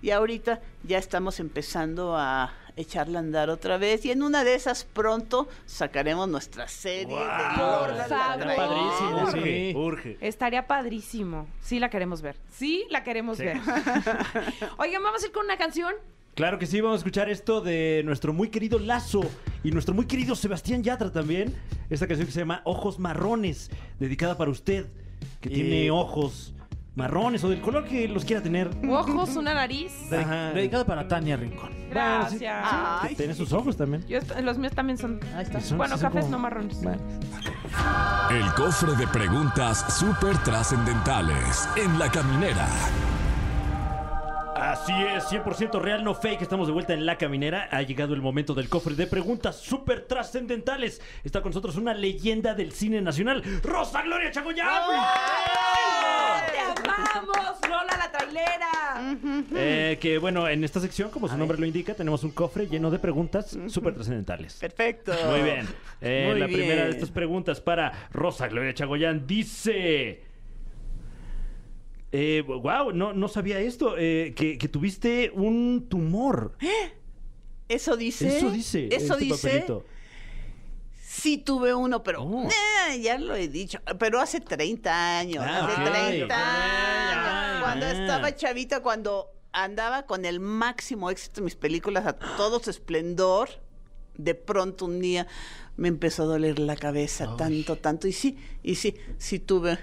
[0.00, 4.54] Y ahorita ya estamos empezando a echarla a andar otra vez y en una de
[4.54, 7.24] esas pronto sacaremos nuestra serie de.
[7.58, 8.38] Lola la Por favor.
[8.38, 8.56] trailera.
[8.68, 9.76] Padrísimo, Urge, sí.
[9.76, 10.18] urge.
[10.20, 11.48] Estaría padrísimo.
[11.60, 12.36] Sí la queremos ver.
[12.52, 13.44] Sí la queremos Sí.
[13.44, 13.58] ver.
[14.78, 15.94] Oigan, vamos a ir con una canción.
[16.40, 19.20] Claro que sí, vamos a escuchar esto de nuestro muy querido Lazo
[19.62, 21.54] y nuestro muy querido Sebastián Yatra también.
[21.90, 24.86] Esta canción que se llama Ojos Marrones, dedicada para usted,
[25.42, 26.54] que Y- tiene ojos
[26.94, 28.70] marrones o del color que los quiera tener.
[28.88, 29.92] Ojos, una nariz.
[30.10, 30.52] Ajá.
[30.54, 31.72] Dedicado para Tania Rincón.
[31.90, 32.66] Gracias.
[33.06, 34.02] Que tiene sus ojos también.
[34.08, 35.20] Yo los míos también son.
[35.36, 35.60] Ahí está.
[35.60, 36.82] Son- Bueno, cafés como- no marrones.
[36.82, 37.02] Bueno.
[38.30, 42.66] El cofre de preguntas súper trascendentales en la caminera.
[44.60, 46.42] Así es, 100% real, no fake.
[46.42, 47.66] Estamos de vuelta en La Caminera.
[47.70, 51.00] Ha llegado el momento del cofre de preguntas súper trascendentales.
[51.24, 54.68] Está con nosotros una leyenda del cine nacional, Rosa Gloria Chagoyán.
[56.52, 59.48] ¡Te amamos, Lola la trailera!
[59.54, 62.90] Eh, que bueno, en esta sección, como su nombre lo indica, tenemos un cofre lleno
[62.90, 64.56] de preguntas súper trascendentales.
[64.56, 65.14] perfecto.
[65.30, 65.66] Muy bien.
[66.02, 70.29] Eh, Muy la primera de estas preguntas para Rosa Gloria Chagoyán dice...
[72.12, 76.56] Eh, wow, no, no sabía esto, eh, que, que tuviste un tumor.
[77.68, 78.36] Eso dice.
[78.38, 78.88] Eso dice.
[78.90, 79.48] Eso este dice.
[79.48, 79.84] papelito.
[81.02, 82.48] Sí tuve uno, pero Oh.
[82.48, 85.90] eh, ya lo he dicho, pero hace 30 años, Ah, hace ok.
[85.92, 92.06] 30 Ok, años, cuando estaba chavita, cuando andaba con el máximo éxito de mis películas
[92.06, 93.48] a todo su esplendor,
[94.16, 95.26] de pronto un día
[95.76, 99.78] me empezó a doler la cabeza tanto, tanto, y sí, y sí, sí tuve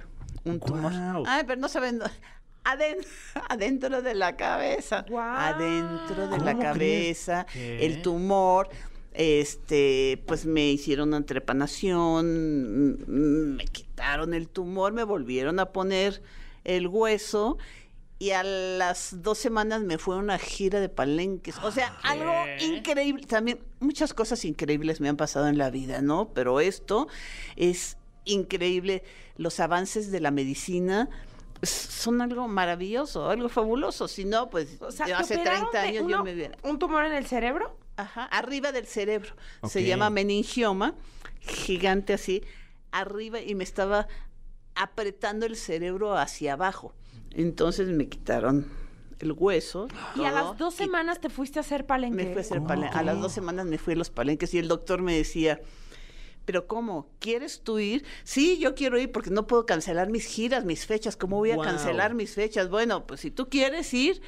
[0.49, 0.91] un tumor.
[0.91, 1.23] Guau.
[1.27, 1.99] Ay, pero no saben,
[2.63, 3.05] aden-
[3.49, 7.85] adentro de la cabeza, adentro de la cabeza, ¿Qué?
[7.85, 8.69] el tumor,
[9.13, 16.21] este, pues me hicieron una trepanación, mm, me quitaron el tumor, me volvieron a poner
[16.63, 17.57] el hueso
[18.19, 21.55] y a las dos semanas me fue a una gira de palenques.
[21.63, 23.25] O sea, algo increíble.
[23.27, 26.29] También muchas cosas increíbles me han pasado en la vida, ¿no?
[26.33, 27.07] Pero esto
[27.55, 27.97] es
[28.27, 29.03] increíble.
[29.37, 31.09] Los avances de la medicina
[31.63, 34.07] son algo maravilloso, algo fabuloso.
[34.07, 36.57] Si no, pues O sea, ¿te hace operaron 30 de años yo uno- me hubiera...
[36.63, 37.77] ¿Un tumor en el cerebro?
[37.95, 39.31] Ajá, arriba del cerebro.
[39.67, 40.93] Se llama meningioma,
[41.39, 42.43] gigante así,
[42.91, 44.07] arriba y me estaba
[44.75, 46.93] apretando el cerebro hacia abajo.
[47.31, 48.67] Entonces me quitaron
[49.19, 49.87] el hueso.
[50.15, 52.17] Y a las dos y semanas te fuiste a hacer palenque.
[52.17, 54.59] Me fui a hacer palen- A las dos semanas me fui a los palenques y
[54.59, 55.59] el doctor me decía,
[56.47, 57.09] pero ¿cómo?
[57.19, 58.05] ¿Quieres tú ir?
[58.23, 61.17] Sí, yo quiero ir porque no puedo cancelar mis giras, mis fechas.
[61.17, 62.69] ¿Cómo voy a cancelar mis fechas?
[62.69, 64.21] Bueno, pues si tú quieres ir,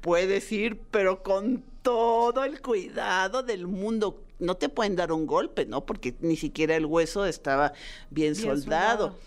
[0.00, 4.24] puedes ir, pero con todo el cuidado del mundo.
[4.40, 5.86] No te pueden dar un golpe, ¿no?
[5.86, 7.68] Porque ni siquiera el hueso estaba
[8.10, 9.10] bien, Bien soldado.
[9.10, 9.18] soldado.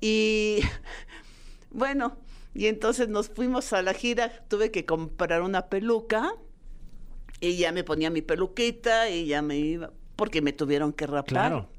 [0.00, 0.62] Y
[1.70, 2.16] bueno,
[2.54, 6.34] y entonces nos fuimos a la gira, tuve que comprar una peluca
[7.38, 11.24] y ya me ponía mi peluquita y ya me iba, porque me tuvieron que rapar.
[11.28, 11.73] Claro.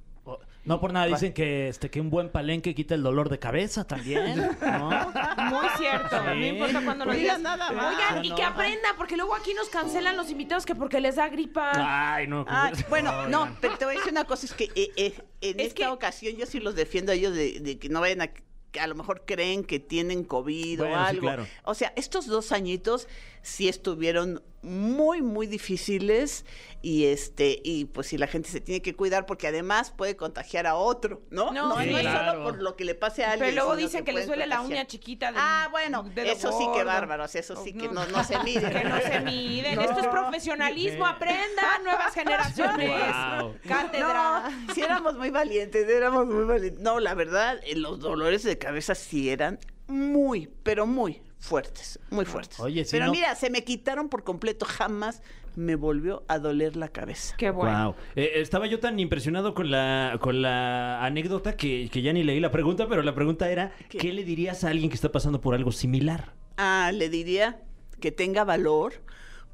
[0.65, 3.85] No por nada dicen que este que un buen palenque quita el dolor de cabeza
[3.85, 4.43] también, ¿no?
[5.49, 6.17] Muy cierto.
[6.17, 6.39] Sí.
[6.39, 7.39] No importa cuándo lo Mira, digas.
[7.41, 7.93] nada más.
[7.95, 8.35] Oigan, y No.
[8.35, 11.71] que aprenda, porque luego aquí nos cancelan los invitados que porque les da gripa.
[12.15, 12.45] Ay, no.
[12.47, 15.59] Ah, bueno, no, pero te voy a decir una cosa, es que eh, eh, en
[15.59, 18.21] Es esta que- ocasión yo sí los defiendo a ellos de, de que no vayan
[18.21, 21.21] a que a lo mejor creen que tienen COVID Bueno, o sí, algo.
[21.21, 21.47] claro.
[21.63, 23.07] O sea, estos dos añitos
[23.41, 26.45] sí estuvieron muy, muy difíciles
[26.81, 30.67] y este, y pues sí la gente se tiene que cuidar porque además puede contagiar
[30.67, 31.51] a otro, ¿no?
[31.51, 31.89] No, no, sí.
[31.89, 32.31] no es claro.
[32.31, 33.51] solo por lo que le pase a alguien.
[33.51, 35.27] Pero luego dicen que, les pueden duele la uña chiquita.
[35.27, 38.05] del Ah, bueno, eso sí que bárbaros, eso sí que No.
[38.07, 38.69] no, se mide.
[38.75, 39.79] Que no se miden.
[39.79, 41.05] Esto es profesionalismo.
[41.05, 42.89] Aprendan, nuevas generaciones.
[42.89, 43.55] Wow.
[43.67, 44.49] Cátedra.
[44.49, 46.81] No, sí éramos muy valientes, éramos muy valientes.
[46.81, 52.25] No, la verdad, eh, los dolores de cabeza sí eran muy, pero muy fuertes, muy
[52.25, 52.59] fuertes.
[52.59, 55.21] Oye, sí, pero no- mira, se me quitaron por completo, jamás
[55.55, 57.35] me volvió a doler la cabeza.
[57.37, 57.93] Qué bueno.
[57.93, 57.95] Wow.
[58.15, 62.39] Eh, estaba yo tan impresionado con la, con la anécdota que, que ya ni leí
[62.39, 63.97] la pregunta, pero la pregunta era, ¿Qué?
[63.97, 66.33] ¿qué, le dirías a alguien que está pasando por algo similar?
[66.57, 67.61] Ah, le diría
[68.01, 68.93] que tenga valor,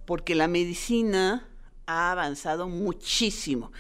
[0.06, 1.48] porque la medicina
[1.86, 3.72] ha avanzado muchísimo.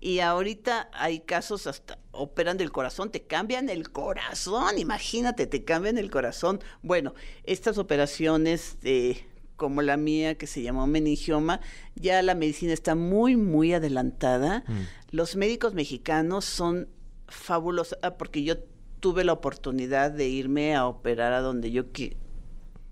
[0.00, 5.98] Y ahorita hay casos hasta operan del corazón, te cambian el corazón, imagínate, te cambian
[5.98, 6.60] el corazón.
[6.82, 9.24] Bueno, estas operaciones de
[9.56, 11.60] como la mía que se llamó meningioma,
[11.94, 14.64] ya la medicina está muy muy adelantada.
[15.10, 16.88] Los médicos mexicanos son
[17.28, 18.56] fabulosos, ah, porque yo
[19.00, 22.16] tuve la oportunidad de irme a operar a donde yo qui-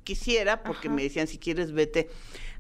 [0.05, 0.97] quisiera, porque Ajá.
[0.97, 2.11] me decían, si quieres, vete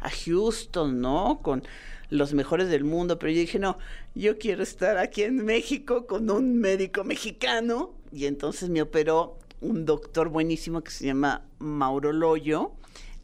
[0.02, 1.40] a Houston, ¿no?
[1.42, 1.62] Con
[2.10, 3.78] los mejores del mundo, pero yo dije, no,
[4.14, 9.86] yo quiero estar aquí en México con un médico mexicano, y entonces me operó un
[9.86, 12.72] doctor buenísimo que se llama Mauro Loyo,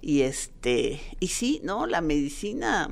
[0.00, 1.86] y este, y sí, ¿no?
[1.86, 2.90] La medicina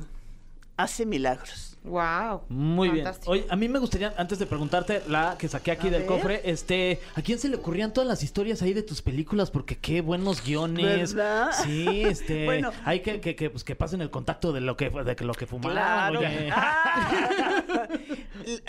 [0.76, 1.75] hace milagros.
[1.86, 2.42] Wow.
[2.48, 3.32] Muy Fantástico.
[3.32, 3.44] bien.
[3.44, 6.08] Oye, a mí me gustaría, antes de preguntarte la que saqué aquí A del ver.
[6.08, 9.50] cofre, este, ¿a quién se le ocurrían todas las historias ahí de tus películas?
[9.50, 11.14] Porque qué buenos guiones.
[11.14, 11.52] ¿Verdad?
[11.64, 12.72] Sí, este, Bueno.
[12.84, 15.46] hay que, que, que, pues, que pasen el contacto de lo que, de lo que
[15.46, 15.72] fumaron.
[15.72, 16.20] Claro.
[16.50, 17.88] Ah.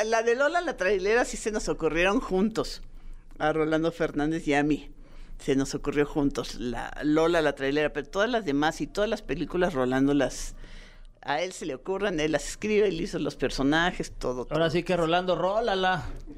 [0.05, 2.81] la de Lola la trailera sí se nos ocurrieron juntos.
[3.39, 4.89] A Rolando Fernández y a mí.
[5.39, 6.55] Se nos ocurrió juntos.
[6.55, 10.55] La Lola la trailera, pero todas las demás y todas las películas Rolando las
[11.21, 14.45] a él se le ocurren, él las escribe, él hizo los personajes, todo.
[14.45, 14.53] todo.
[14.57, 16.03] Ahora sí que Rolando, rólala.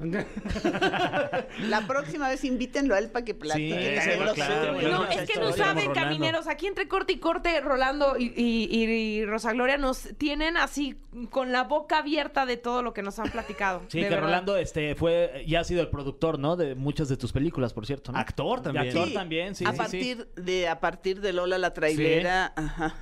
[1.68, 4.00] La próxima vez invítenlo a él para que platique.
[4.00, 4.72] Sí, que lo claro, sube.
[4.72, 5.92] bueno, No, es que no saben, Rolando.
[5.94, 6.46] camineros.
[6.48, 10.96] Aquí entre corte y corte, Rolando y, y- y Rosa Gloria nos tienen así
[11.30, 13.82] con la boca abierta de todo lo que nos han platicado.
[13.88, 14.20] Sí, que verdad.
[14.22, 16.56] Rolando este, fue, ya ha sido el productor, ¿no?
[16.56, 18.12] De muchas de tus películas, por cierto.
[18.12, 18.18] ¿no?
[18.18, 18.88] Actor también.
[18.88, 19.78] actor Sí, también, sí, a sí, sí.
[19.78, 22.94] partir de a partir de Lola la trailera, ajá.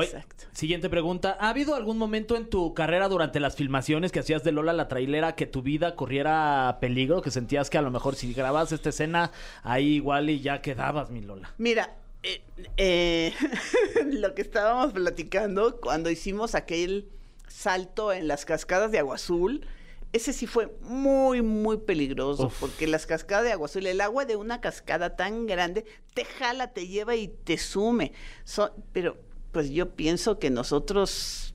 [0.00, 0.44] Exacto.
[0.52, 1.36] Siguiente pregunta.
[1.40, 4.88] ¿Ha habido algún momento en tu carrera durante las filmaciones que hacías de Lola la
[4.88, 7.22] trailera que tu vida corriera peligro?
[7.22, 11.10] Que sentías que a lo mejor si grababas esta escena, ahí igual y ya quedabas,
[11.10, 11.52] mi Lola.
[11.58, 12.42] Mira, eh,
[12.76, 13.32] eh,
[14.06, 17.08] lo que estábamos platicando cuando hicimos aquel
[17.48, 19.66] salto en las cascadas de Agua Azul,
[20.12, 22.60] ese sí fue muy, muy peligroso, Uf.
[22.60, 26.72] porque las cascadas de Agua Azul, el agua de una cascada tan grande, te jala,
[26.74, 28.12] te lleva y te sume.
[28.44, 29.16] So- pero,
[29.52, 31.54] pues yo pienso que nosotros...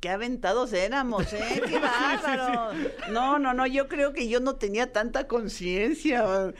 [0.00, 1.62] Qué aventados éramos, ¿eh?
[1.68, 2.76] Qué bárbaros.
[3.10, 6.52] No, no, no, yo creo que yo no tenía tanta conciencia.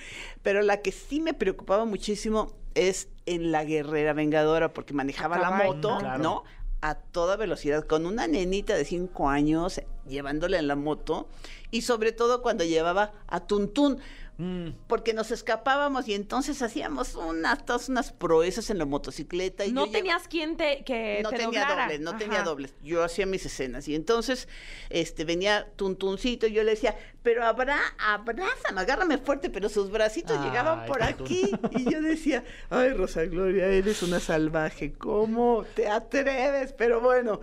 [0.43, 5.51] Pero la que sí me preocupaba muchísimo es en la guerrera vengadora, porque manejaba la
[5.51, 6.23] moto, Claro.
[6.23, 6.44] ¿no?
[6.81, 11.29] A toda velocidad, con una nenita de cinco años llevándole en la moto
[11.71, 13.98] y sobre todo cuando llevaba a Tuntún.
[14.39, 14.71] Mm.
[14.87, 19.65] Porque nos escapábamos y entonces hacíamos unas, todas unas proezas en la motocicleta.
[19.65, 21.83] Y no tenías quien te que no te tenía doblara.
[21.85, 22.75] dobles, no tenía dobles.
[22.83, 24.49] Yo hacía mis escenas y entonces
[24.91, 30.39] este venía Tuntuncito y yo le decía, pero habrá, abrázame, agárrame fuerte, pero sus bracitos
[30.39, 31.51] Ay, llegaban por aquí.
[31.71, 36.75] Y yo decía, ay Rosa Gloria, eres una salvaje, ¿cómo te atreves?
[36.75, 37.41] Pero bueno,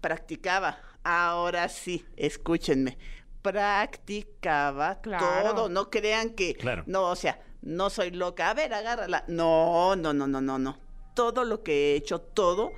[0.00, 0.78] practicaba.
[1.04, 2.96] Ahora sí, escúchenme.
[3.42, 5.50] Practicaba Claro.
[5.54, 6.84] todo, no crean que Claro.
[6.86, 8.50] no, o sea, no soy loca.
[8.50, 9.24] A ver, agárrala.
[9.28, 10.78] No, no, no, no, no, no.
[11.14, 12.72] Todo lo que he hecho, todo,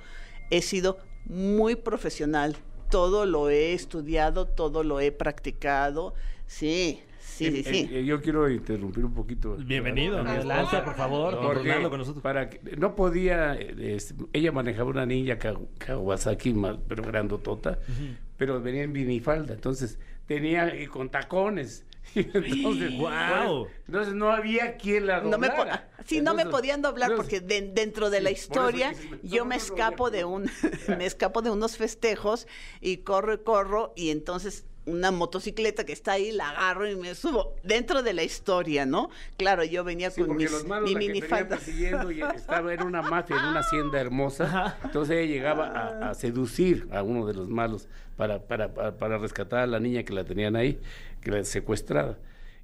[0.51, 2.55] he sido muy profesional.
[2.91, 6.13] Todo lo he estudiado, todo lo he practicado.
[6.45, 7.89] Sí, sí, sí, Eh, sí.
[7.91, 9.55] eh, yo quiero interrumpir un poquito.
[9.55, 10.19] Bienvenido.
[10.19, 11.39] Adelante, por favor.
[11.41, 12.21] Porque Rolando con nosotros.
[12.21, 16.55] Para que, no podía, eh, este, ella manejaba una ninja Ka- Kawasaki,
[16.87, 17.79] pero grandotota,
[18.37, 19.97] pero venía en minifalda, entonces
[20.27, 21.85] tenía y con tacones.
[22.15, 22.99] Y entonces, ¡Guau!
[22.99, 25.89] bueno, entonces no había quien la No me, doblara.
[26.05, 29.43] sí, no me Entonces- podían doblar entonces- porque de- dentro de la Sí, historia yo
[29.45, 30.43] me escapo de un
[30.99, 32.47] me escapo de unos festejos
[32.79, 37.15] y corro y corro y entonces una motocicleta que está ahí la agarro y me
[37.15, 39.09] subo dentro de la historia, ¿no?
[39.37, 41.57] Claro, yo venía Sí, con mis, los malos mi minifalda.
[41.67, 44.77] y estaba en una mafia, en una hacienda hermosa.
[44.83, 49.17] Entonces ella llegaba a, a seducir a uno de los malos para, para, para, para
[49.17, 50.79] rescatar a la niña que la tenían ahí,
[51.21, 52.17] que la secuestrada.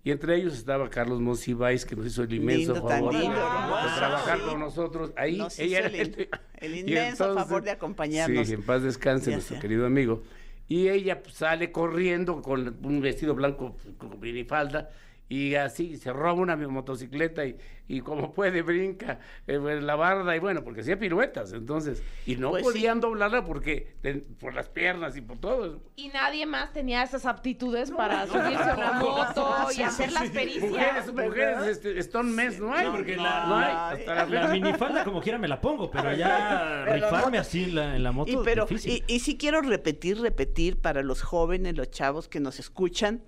[0.04, 3.36] Y entre ellos estaba Carlos Monsiváis, que nos hizo el inmenso Lindo, favor de- lindo,
[3.36, 4.44] de, hermoso, trabajar sí.
[4.50, 5.12] con nosotros.
[5.16, 5.88] Ahí Nos ella hizo
[6.20, 8.48] era el inmenso favor de acompañarnos.
[8.48, 9.62] Sí, en paz descanse Ya nuestro sea.
[9.62, 10.24] querido amigo.
[10.72, 14.90] Y ella pues, sale corriendo con un vestido blanco con minifalda
[15.32, 17.56] y así se roba una motocicleta y,
[17.88, 22.36] y como puede brinca eh, en la barda y bueno, porque hacía piruetas entonces y
[22.36, 22.70] no Pues sí.
[22.72, 25.80] podían doblarla porque ten- por las piernas y por todo.
[25.96, 30.70] Y nadie más tenía esas aptitudes para subirse a una moto y hacer las pericias.
[30.70, 34.26] Mujeres, mujeres, este, Stone Mess no hay, No, porque la- no hay, la- hasta la
[34.26, 37.96] La minifalda como quiera me la pongo, pero ya Pero rifarme no- así en la,
[37.96, 39.02] en la moto Y, pero, difícil.
[39.08, 43.22] y, y sí quiero repetir, repetir para los jóvenes, los chavos que nos escuchan,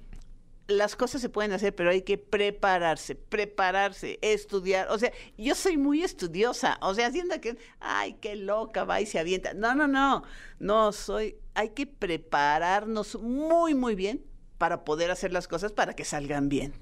[0.78, 4.89] las cosas se pueden hacer, pero hay que prepararse, prepararse, estudiar.
[4.89, 9.05] O sea, yo soy muy estudiosa, o sea, haciendo que, ay, qué loca, va y
[9.05, 9.53] se avienta.
[9.53, 10.24] No, no, no,
[10.59, 14.24] no, soy, hay que prepararnos muy, muy bien
[14.57, 16.74] para poder hacer las cosas para que salgan bien.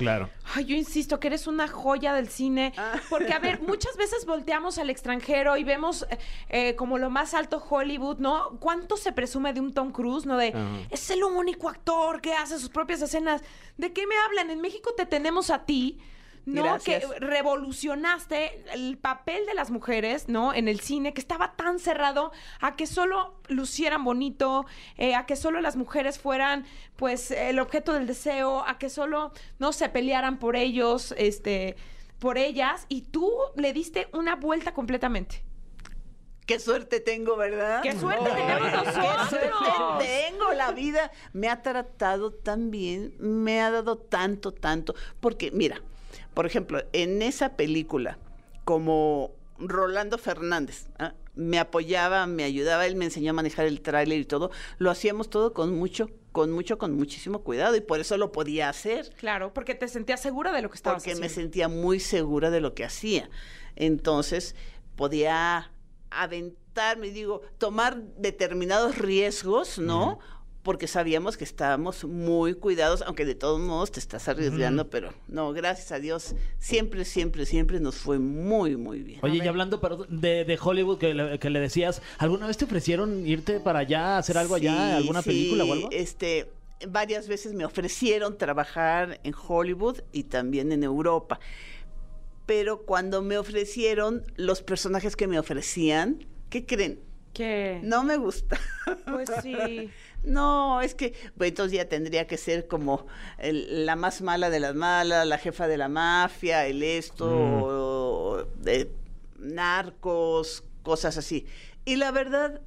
[0.00, 0.30] Claro.
[0.54, 2.72] Ay, yo insisto que eres una joya del cine.
[2.76, 2.98] Ah.
[3.08, 6.06] Porque, a ver, muchas veces volteamos al extranjero y vemos
[6.48, 8.56] eh, como lo más alto Hollywood, ¿no?
[8.60, 10.36] ¿Cuánto se presume de un Tom Cruise, no?
[10.36, 10.54] De,
[10.90, 13.42] es el único actor que hace sus propias escenas.
[13.76, 14.50] ¿De qué me hablan?
[14.50, 15.98] En México te tenemos a ti.
[16.46, 16.62] ¿No?
[16.62, 17.04] Gracias.
[17.06, 20.54] Que revolucionaste el papel de las mujeres, ¿no?
[20.54, 24.66] En el cine, que estaba tan cerrado a que solo lucieran bonito,
[24.96, 26.66] eh, a que solo las mujeres fueran,
[26.96, 31.76] pues, el objeto del deseo, a que solo no se pelearan por ellos, este,
[32.18, 35.44] por ellas, y tú le diste una vuelta completamente.
[36.46, 37.80] Qué suerte tengo, ¿verdad?
[37.80, 39.28] ¡Qué suerte tenemos Qué nosotros!
[39.28, 39.46] suerte
[40.00, 40.52] tengo.
[40.52, 44.96] La vida me ha tratado tan bien, me ha dado tanto, tanto.
[45.20, 45.80] Porque, mira,
[46.34, 48.18] por ejemplo, en esa película,
[48.64, 51.14] como Rolando Fernández, ¿ah?
[51.34, 55.30] me apoyaba, me ayudaba, él me enseñó a manejar el tráiler y todo, lo hacíamos
[55.30, 59.52] todo con mucho, con mucho, con muchísimo cuidado y por eso lo podía hacer Claro,
[59.52, 61.42] porque te sentías segura de lo que estabas porque me haciendo.
[61.42, 63.30] sentía muy segura de lo que hacía.
[63.76, 64.54] Entonces,
[64.96, 65.70] podía
[66.10, 70.18] aventarme, digo, tomar determinados riesgos, ¿no?
[70.62, 75.52] Porque sabíamos que estábamos muy cuidados, aunque de todos modos te estás arriesgando, pero no,
[75.52, 79.20] gracias a Dios, siempre, siempre, siempre nos fue muy, muy bien.
[79.22, 79.80] Oye, y hablando
[80.10, 84.18] de, de Hollywood que le, que le decías, ¿alguna vez te ofrecieron irte para allá,
[84.18, 85.88] hacer algo allá, alguna sí, película o algo?
[85.92, 86.50] Este,
[86.88, 91.40] varias veces me ofrecieron trabajar en Hollywood y también en Europa.
[92.46, 97.00] Pero cuando me ofrecieron los personajes que me ofrecían, ¿qué creen?
[97.32, 98.58] Que, No me gusta.
[99.06, 99.88] pues sí.
[100.22, 103.06] No, es que pues, entonces ya tendría que ser como
[103.38, 107.62] el- la más mala de las malas, la jefa de la mafia, el esto, Mm.
[107.64, 108.90] o de
[109.38, 111.46] narcos, cosas así.
[111.84, 112.60] Y la verdad,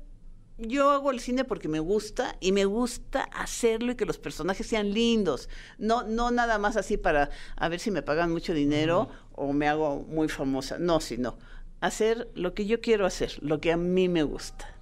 [0.58, 4.68] yo hago el cine porque me gusta y me gusta hacerlo y que los personajes
[4.68, 5.50] sean lindos.
[5.78, 9.68] No, no nada más así para a ver si me pagan mucho dinero o me
[9.68, 10.78] hago muy famosa.
[10.80, 11.38] No, sino
[11.82, 14.73] hacer lo que yo quiero hacer, lo que a mí me gusta.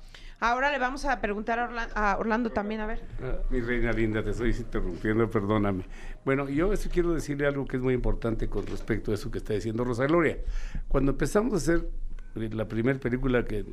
[0.44, 3.00] Ahora le vamos a preguntar a, Orla- a Orlando también, a ver.
[3.24, 5.84] Ah, Mi reina linda, te estoy interrumpiendo, perdóname.
[6.26, 9.38] Bueno, yo eso quiero decirle algo que es muy importante con respecto a eso que
[9.38, 10.40] está diciendo Rosa Gloria.
[10.88, 11.88] Cuando empezamos a hacer
[12.34, 13.64] la primera película que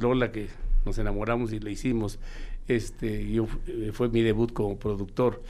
[0.00, 0.48] Lola que
[0.86, 2.18] nos enamoramos y le hicimos,
[2.68, 5.42] este, yo eh, fue mi debut como productor.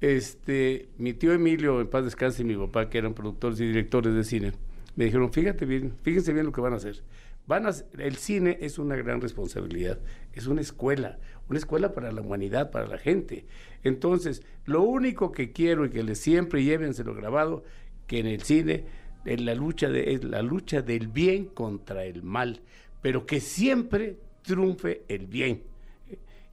[0.00, 4.12] Este, mi tío Emilio, en paz descanse, y mi papá, que eran productores y directores
[4.12, 4.52] de cine,
[4.96, 7.00] me dijeron, fíjate bien, fíjense bien lo que van a hacer.
[7.46, 9.98] Van a, el cine es una gran responsabilidad,
[10.32, 11.18] es una escuela,
[11.48, 13.46] una escuela para la humanidad, para la gente.
[13.84, 17.62] Entonces, lo único que quiero y que les siempre llévenselo grabado,
[18.06, 18.84] que en el cine
[19.24, 22.62] en la lucha de, es la lucha del bien contra el mal,
[23.02, 25.62] pero que siempre triunfe el bien.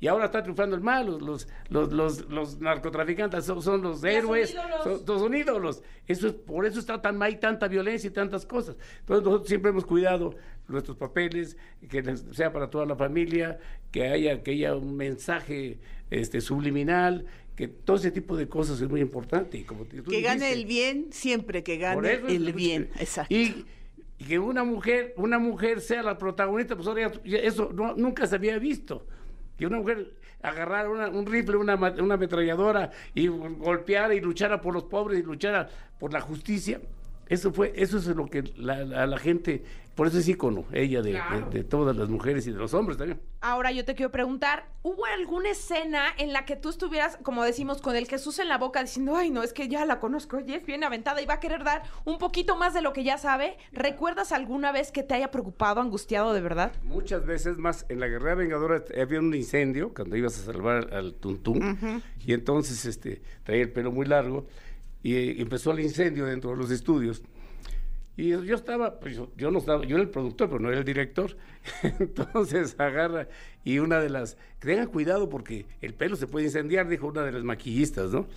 [0.04, 4.52] Y ahora está triunfando el mal, los, los, los, los, narcotraficantes son, son los héroes,
[4.52, 5.02] ídolos.
[5.06, 5.82] son, son ídolos.
[6.06, 8.76] Eso es, por eso está tan, hay tanta violencia y tantas cosas.
[9.00, 10.36] Entonces nosotros siempre hemos cuidado
[10.68, 11.56] nuestros papeles,
[11.90, 13.60] que sea para toda la familia,
[13.92, 15.80] que haya, que haya un mensaje
[16.12, 17.26] este, subliminal,
[17.56, 19.58] que todo ese tipo de cosas es muy importante.
[19.58, 22.90] Y como tú Que gane el bien siempre que gane el bien.
[23.00, 23.34] Exacto.
[23.34, 23.66] Y,
[24.20, 28.28] y que una mujer, una mujer sea la protagonista, pues ahora ya eso no- nunca
[28.28, 29.08] se había visto.
[29.58, 34.74] Que una mujer agarrara una- un rifle, una, una ametralladora y golpeara y luchara por
[34.74, 36.82] los pobres y luchara por la justicia.
[37.34, 39.64] Eso fue, eso es lo que la, la- la gente,
[39.96, 42.98] por eso es ícono, ella de, de- de todas las mujeres y de los hombres
[42.98, 43.20] también.
[43.42, 47.82] Ahora yo te quiero preguntar, ¿hubo alguna escena en la que tú estuvieras, como decimos,
[47.82, 50.58] con el Jesús en la boca diciendo, ay, no, es que ya la conozco, ella
[50.58, 53.18] es bien aventada y va a querer dar un poquito más de lo que ya
[53.18, 53.58] sabe?
[53.72, 56.72] ¿Recuerdas alguna vez que te haya preocupado, angustiado de verdad?
[56.84, 61.16] Muchas veces más, en la Guerrera Vengadora había un incendio cuando ibas a salvar al
[61.16, 64.46] Tuntún y entonces este, traía el pelo muy largo
[65.04, 67.22] y empezó el incendio dentro de los estudios.
[68.16, 70.80] Y yo estaba, pues yo, yo no estaba, yo era el productor, pero no era
[70.80, 71.36] el director.
[72.00, 73.28] Entonces agarra
[73.64, 77.32] y una de las, tengan cuidado porque el pelo se puede incendiar, dijo una de
[77.32, 78.28] las maquillistas, ¿no?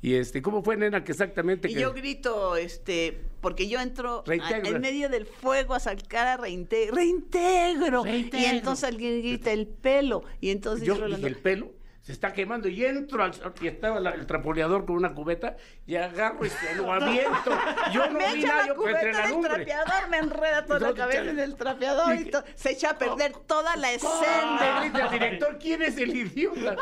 [0.00, 1.68] Y este, ¿cómo fue, nena, que exactamente?
[1.68, 6.26] Y que- yo grito, este, porque yo entro a- en medio del fuego a sacar
[6.28, 8.06] a reintegro, reintegro.
[8.06, 8.48] Y Reintegro.
[8.56, 10.22] entonces alguien grita el pelo.
[10.40, 11.72] Y entonces yo Rolando, dije, el pelo
[12.08, 15.96] se está quemando y entro al y estaba la- el trapoleador con una cubeta y
[15.96, 17.50] agarro y se lo aviento.
[17.92, 19.54] Yo no me vi echa nada, la yo entre la del lumbre.
[19.56, 21.30] trapeador, me enreda toda la cabeza chale.
[21.32, 24.80] en el trapeador y se echa a perder toda la Le escena.
[24.80, 26.76] grita al director, ¿quién es el idiota?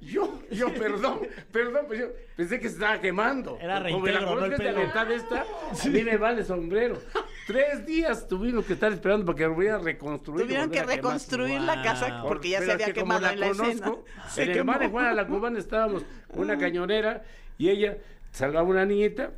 [0.00, 2.06] Yo, yo, perdón, perdón, pues yo
[2.36, 3.58] pensé que se estaba quemando.
[3.60, 5.14] Era Como me la reintegro, no el esta pelo.
[5.16, 7.00] esta, a mí me vale sombrero.
[7.46, 10.42] Tres días tuvimos que estar esperando para que volviera a reconstruir.
[10.46, 10.96] Tuvieron que a quemar.
[10.96, 12.28] reconstruir la casa Wow.
[12.28, 13.80] porque ya Pero se es había que como quemado en la escena.
[13.86, 17.24] conozco, Se en el mar de Juana la Cubana estábamos con una cañonera
[17.58, 17.98] y ella
[18.30, 19.32] salvaba una niñita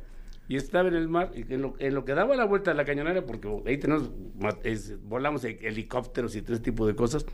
[0.47, 2.85] y estaba en el mar en lo, en lo que daba la vuelta a la
[2.85, 4.11] cañonera porque ahí tenemos
[4.63, 7.25] es- volamos he- helicópteros y todo ese tipo de cosas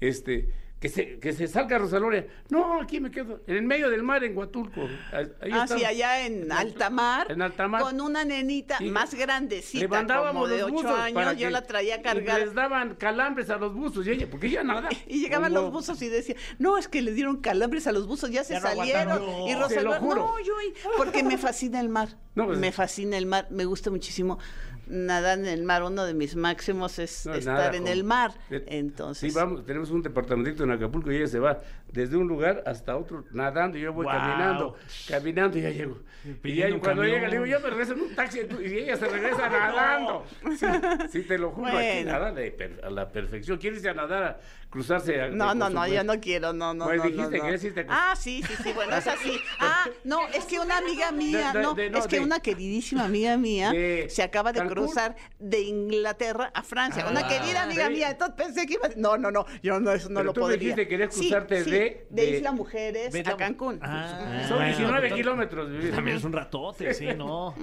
[0.00, 0.48] este
[0.84, 4.22] que se, que se salga Rosaloria no aquí me quedo en el medio del mar
[4.22, 4.82] en Huatulco
[5.12, 5.78] ahí Ah, estaba.
[5.80, 7.80] sí, allá en alta mar, En alta mar.
[7.80, 8.90] con una nenita Sí.
[8.90, 12.38] más le grandecita, mandábamos como de los ocho para años, yo la traía y cargada.
[12.40, 15.72] les daban calambres a los buzos y ella porque ella nada Y llegaban Como- los
[15.72, 18.60] buzos y decía, no, es que le dieron calambres a los buzos, ya se Ya
[18.60, 19.22] salieron.
[19.48, 20.20] y No, lo juro.
[20.26, 20.52] no, yo,
[20.98, 22.10] porque me fascina el mar.
[22.34, 24.38] No, pues- me fascina el mar, me gusta muchísimo
[24.86, 25.82] nadar en el mar.
[25.82, 28.32] Uno de mis máximos es No, estar nada, en el mar.
[28.50, 31.60] Eh, Entonces, Sí, vamos, tenemos un departamentito en Acapulco y ella se va
[31.92, 34.76] desde un lugar hasta otro nadando y yo voy caminando,
[35.08, 35.98] caminando y ya llego.
[36.42, 37.06] Y ya cuando camión.
[37.06, 40.24] llega le digo, yo me regreso en un taxi y ella se regresa nadando.
[40.58, 40.66] Sí,
[41.10, 42.10] sí, te lo juro, aquí Bueno.
[42.12, 43.58] nada de per- a la perfección.
[43.58, 44.38] ¿Quieres ir a nadar a
[44.74, 45.20] cruzarse?
[45.22, 47.48] a- No, no, no, yo no quiero, no, no, Pues no, dijiste no, que no.
[47.48, 49.38] ya hiciste- Ah, sí, sí, sí, bueno, es así.
[49.60, 52.22] Ah, no, es que una amiga mía, De- de- no, de- no, es que de-
[52.24, 53.72] una queridísima amiga mía
[54.08, 54.74] se acaba de Cancún.
[54.74, 57.04] cruzar de Inglaterra a Francia.
[57.06, 58.88] Ah, una querida amiga mía, entonces pensé que iba.
[58.96, 60.58] No, no, no, yo no, eso no Pero lo tú podría.
[60.58, 63.78] dijiste que querías cruzarte sí, de- de, de- Isla Mujeres de a Cancún.
[63.82, 65.94] Ah, Son bueno, 19 entonces- kilómetros.
[65.94, 67.54] También es un ratote, sí, ¿no?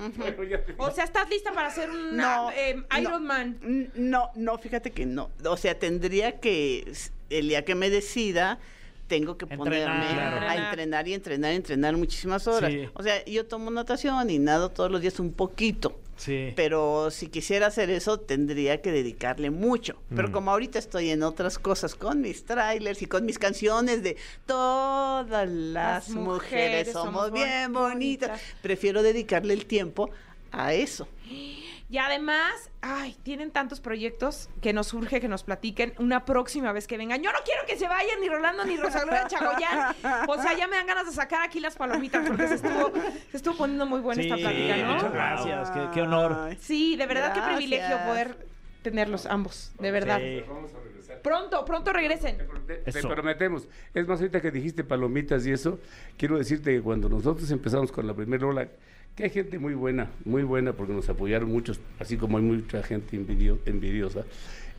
[0.78, 3.00] O sea, ¿estás lista para ser un No, eh, no.
[3.00, 3.60] Iron Man?
[3.96, 5.32] No, no, fíjate que no.
[5.46, 6.92] O sea, tendría que,
[7.32, 8.60] el día que me decida,
[9.08, 9.58] tengo que Entrenar.
[9.98, 10.48] ponerme Claro.
[10.48, 12.72] a entrenar y entrenar y entrenar muchísimas horas.
[12.72, 12.88] Sí.
[12.94, 16.00] O sea, yo tomo natación y nado todos los días un poquito.
[16.16, 16.54] Sí.
[16.56, 20.00] Pero si quisiera hacer eso, tendría que dedicarle mucho.
[20.16, 20.32] Pero Mm.
[20.32, 25.50] como ahorita estoy en otras cosas, con mis trailers y con mis canciones de todas
[25.50, 28.56] las, Las mujeres, mujeres somos, somos bien bon- bonitas, bonitas.
[28.62, 30.10] prefiero dedicarle el tiempo
[30.52, 31.08] a eso.
[31.92, 36.88] Y además, ay, tienen tantos proyectos que nos urge que nos platiquen una próxima vez
[36.88, 37.22] que vengan.
[37.22, 39.94] Yo no quiero que se vayan ni Rolando ni Rosalía Chagoyán.
[40.30, 42.94] O sea, ya me dan ganas de sacar aquí las palomitas porque se estuvo,
[43.30, 44.94] se estuvo poniendo muy buena esta plática, ¿no?
[44.94, 46.56] muchas gracias, qué, qué honor.
[46.62, 48.38] Sí, de verdad qué privilegio poder
[48.84, 50.20] tenerlos ambos, de verdad.
[50.20, 50.44] Sí.
[50.48, 51.22] Vamos a regresar.
[51.22, 52.38] Pronto, pronto regresen.
[52.68, 53.68] Te, prometemos.
[53.94, 55.78] Es más, ahorita que dijiste palomitas y eso,
[56.18, 58.70] quiero decirte que cuando nosotros empezamos con la primera ola,
[59.16, 62.82] que hay gente muy buena, muy buena, porque nos apoyaron muchos, así como hay mucha
[62.84, 64.24] gente envidio- envidiosa,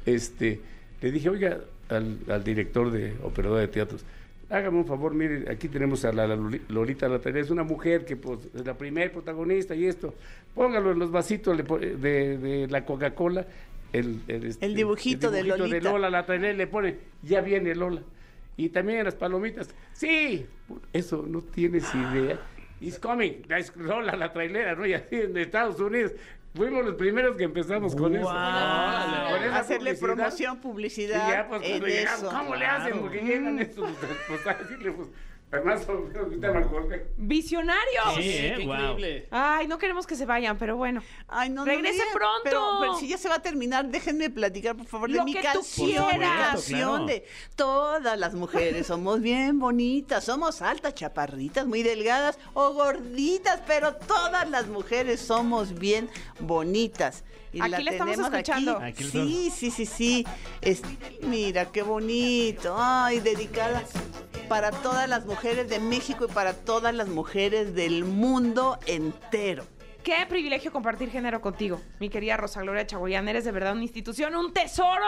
[0.07, 0.61] este,
[1.01, 4.05] le dije, oiga, al, al director de operador de teatros,
[4.49, 8.05] hágame un favor, mire, aquí tenemos a la, la Loli- Lolita Latarea, es una mujer
[8.05, 10.15] que pues, es la primer protagonista y esto,
[10.55, 13.47] póngalo en los vasitos de, de la Coca-Cola.
[13.93, 15.91] El, este, El dibujito de dibujito Lolita.
[15.93, 18.01] Lola, la trailera le pone, ya viene Lola.
[18.57, 19.69] Y también las palomitas.
[19.93, 20.47] Sí,
[20.95, 22.41] eso no tienes idea.
[22.83, 23.43] It's coming.
[23.49, 24.85] Es Lola, la trailera, ¿no?
[24.87, 26.13] Y así en Estados Unidos.
[26.55, 28.29] Fuimos los primeros que empezamos con eso.
[28.31, 30.15] Ah, Con esa hacerle publicidad.
[30.17, 32.31] promoción, Y publicidad ya, pues, cuando llegamos, eso.
[32.31, 33.01] ¿cómo le hacen?
[33.01, 33.91] Porque llegan estos,
[34.29, 35.09] pues, a decirle, pues,
[35.53, 37.07] además, ahorita me acordé.
[37.17, 38.15] ¡Visionarios!
[38.17, 38.55] Sí, ¿eh?
[38.57, 38.75] qué Wow.
[38.75, 39.29] increíble.
[39.31, 41.03] Ay, no queremos que se vayan, pero bueno.
[41.29, 42.41] Ay, no, no Regrese digan, pronto.
[42.45, 45.35] Pero, pero si ya se va a terminar, déjenme platicar, por favor, de Lo mi
[45.35, 46.07] que tú canción.
[46.07, 46.51] Mi quieras.
[46.51, 47.07] canción Claro.
[47.07, 47.25] de
[47.57, 54.49] todas las mujeres somos bien bonitas, somos altas, chaparritas, muy delgadas o gorditas, pero todas
[54.49, 56.09] las mujeres somos bien
[56.41, 57.25] bonitas.
[57.53, 58.79] Y Aquí la estamos tenemos escuchando.
[58.79, 60.27] Aquí la sí, sí, sí, sí.
[60.63, 60.81] Es-
[61.21, 62.75] mira, qué bonito.
[62.79, 63.83] Ay, dedicada
[64.53, 69.65] para todas las mujeres de México y para todas las mujeres del mundo entero.
[70.05, 73.27] Qué privilegio compartir género contigo, mi querida Rosa Gloria Chagoyán.
[73.31, 75.07] Eres de verdad una institución, un tesoro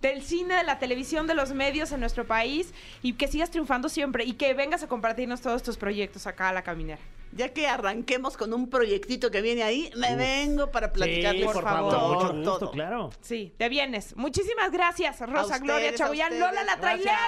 [0.00, 2.72] del cine, de la televisión, de los medios en nuestro país
[3.02, 6.54] y que sigas triunfando siempre y que vengas a compartirnos todos tus proyectos acá a
[6.54, 7.02] la caminera.
[7.36, 11.92] Ya que arranquemos con un proyectito que viene ahí, me vengo para platicarles por favor.
[11.92, 12.70] todo, Mucho gusto, todo.
[12.70, 13.10] claro.
[13.20, 14.16] Sí, te vienes.
[14.16, 16.40] Muchísimas gracias, Rosa ustedes, Gloria ustedes.
[16.40, 17.18] Lola la trailera.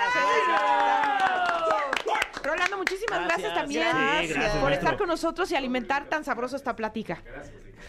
[2.42, 3.54] Rolando, muchísimas gracias, Gracias.
[3.54, 4.70] también Sí, gracias, por maestro.
[4.86, 7.22] estar con nosotros y alimentar tan sabroso esta plática.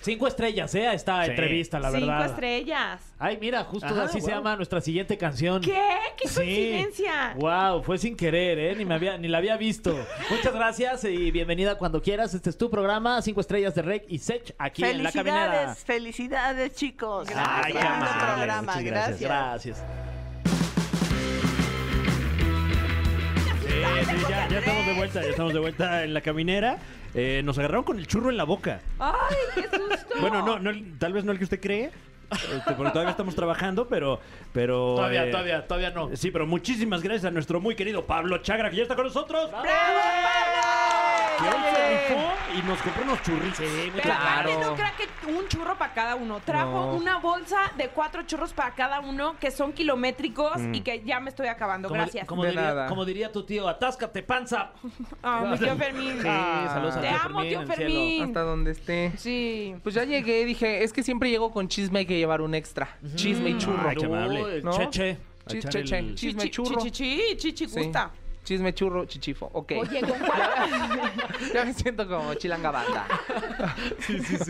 [0.01, 0.93] Cinco estrellas, ¿eh?
[0.93, 1.31] Esta Sí.
[1.31, 2.25] entrevista, la Cinco verdad.
[2.27, 3.01] estrellas.
[3.19, 4.35] Ay, mira, justo Ajá, así se wow.
[4.37, 5.61] llama nuestra siguiente canción.
[5.61, 5.71] ¿Qué?
[6.17, 7.33] ¡Qué coincidencia!
[7.37, 8.75] Wow, fue sin querer, ¿eh?
[8.75, 9.97] Ni, me había, ni la había visto.
[10.29, 12.08] Muchas gracias y bienvenida cuando quieras.
[12.09, 15.75] Este es tu programa, Cinco Estrellas de Rec y Sech, aquí en La Caminera.
[15.75, 17.27] Felicidades, felicidades, chicos.
[17.35, 19.21] Ay, amables, programa, muchas gracias.
[19.21, 19.77] gracias.
[19.77, 20.09] Gracias.
[23.61, 26.79] Sí, sí, ya, ya estamos de vuelta, ya estamos de vuelta en la caminera.
[27.13, 28.81] Eh, nos agarraron con el churro en la boca.
[28.97, 29.13] ¡Ay,
[29.53, 30.15] qué susto!
[30.19, 31.91] Bueno, no, no, tal vez no el que usted cree,
[32.31, 34.19] este, porque todavía estamos trabajando, pero,
[34.51, 36.09] pero Todavía, eh, todavía, todavía no.
[36.15, 39.51] Sí, pero muchísimas gracias a nuestro muy querido Pablo Chagra, que ya está con nosotros.
[41.41, 43.59] Que hoy se rifó y nos compró unos churritos.
[43.95, 46.39] Pero aparte no crea que un churro para cada uno.
[46.43, 46.93] Trajo No.
[46.95, 51.29] una bolsa de cuatro churros para cada uno que son kilométricos y que ya me
[51.29, 51.87] estoy acabando.
[51.87, 52.25] Como, Gracias.
[52.27, 52.87] como De diría, nada.
[52.87, 54.71] como diría tu tío, atáscate, panza.
[55.23, 56.17] Ah, mi tío Fermín.
[56.17, 57.91] Sí, saludos a Te tío amo, Fermín, tío en el cielo.
[57.93, 58.23] Fermín.
[58.23, 59.11] Hasta donde esté.
[59.17, 59.75] Sí.
[59.83, 62.97] Pues ya llegué, dije, es que siempre llego con chisme, hay que llevar un extra.
[63.15, 63.87] Chisme y churro.
[63.89, 64.61] Ay, qué amable.
[64.61, 64.71] ¿No?
[64.71, 65.17] Cheche.
[65.45, 65.97] A Chi- echar che- che.
[65.97, 66.81] el- Chisme Chichi, churro.
[66.81, 67.79] chichi, chichi, Sí.
[67.79, 68.11] gusta.
[68.43, 69.49] Chisme churro, chichifo.
[69.53, 69.73] Ok.
[69.79, 70.01] Oye,
[71.53, 73.05] ya me siento como chilanga banda.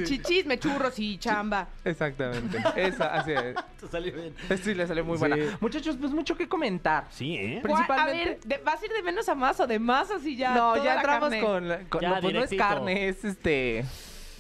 [0.06, 1.68] Chichisme, churros y chamba.
[1.84, 2.58] Exactamente.
[2.76, 3.56] Esa, así es.
[3.80, 4.34] Te salió bien.
[4.64, 5.36] Sí, le salió muy buena.
[5.60, 7.08] Muchachos, pues mucho que comentar.
[7.10, 7.60] Sí, ¿eh?
[7.62, 10.10] ¿Cuál- A Principalmente- ver, de- ¿vas a ir de menos a más o de más
[10.12, 10.52] así ya?
[10.54, 11.42] no, toda ya la entramos carne?
[11.46, 12.64] con, la- con- Ya, no, pues no es directito.
[12.64, 13.86] carne, es este.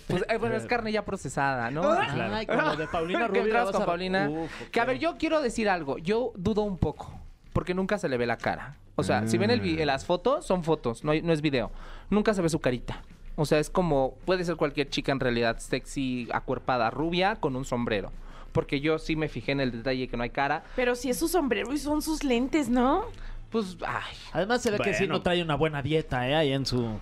[0.07, 1.81] Pues, eh, bueno, es carne ya procesada, ¿no?
[1.81, 2.33] Claro.
[2.35, 3.53] Ay, con lo de Paulina Que Rubio.
[3.53, 4.27] vas con a- Paulina.
[4.29, 5.97] Uf, Que a ver, yo quiero decir algo.
[5.99, 7.18] Yo dudo un poco.
[7.53, 8.77] Porque nunca se le ve la cara.
[8.95, 11.71] O sea, si ven el las fotos, son fotos, no, hay- no es video.
[12.09, 13.01] Nunca se ve su carita.
[13.37, 17.63] O sea, es como, puede ser cualquier chica en realidad sexy, acuerpada, rubia, con un
[17.63, 18.11] sombrero.
[18.51, 20.63] Porque yo sí me fijé en el detalle que no hay cara.
[20.75, 23.05] Pero si es su sombrero y son sus lentes, ¿no?
[23.51, 24.13] Pues, ay.
[24.33, 26.35] Además se ve que sí no trae una buena dieta, ¿eh?
[26.35, 26.99] Ahí en su...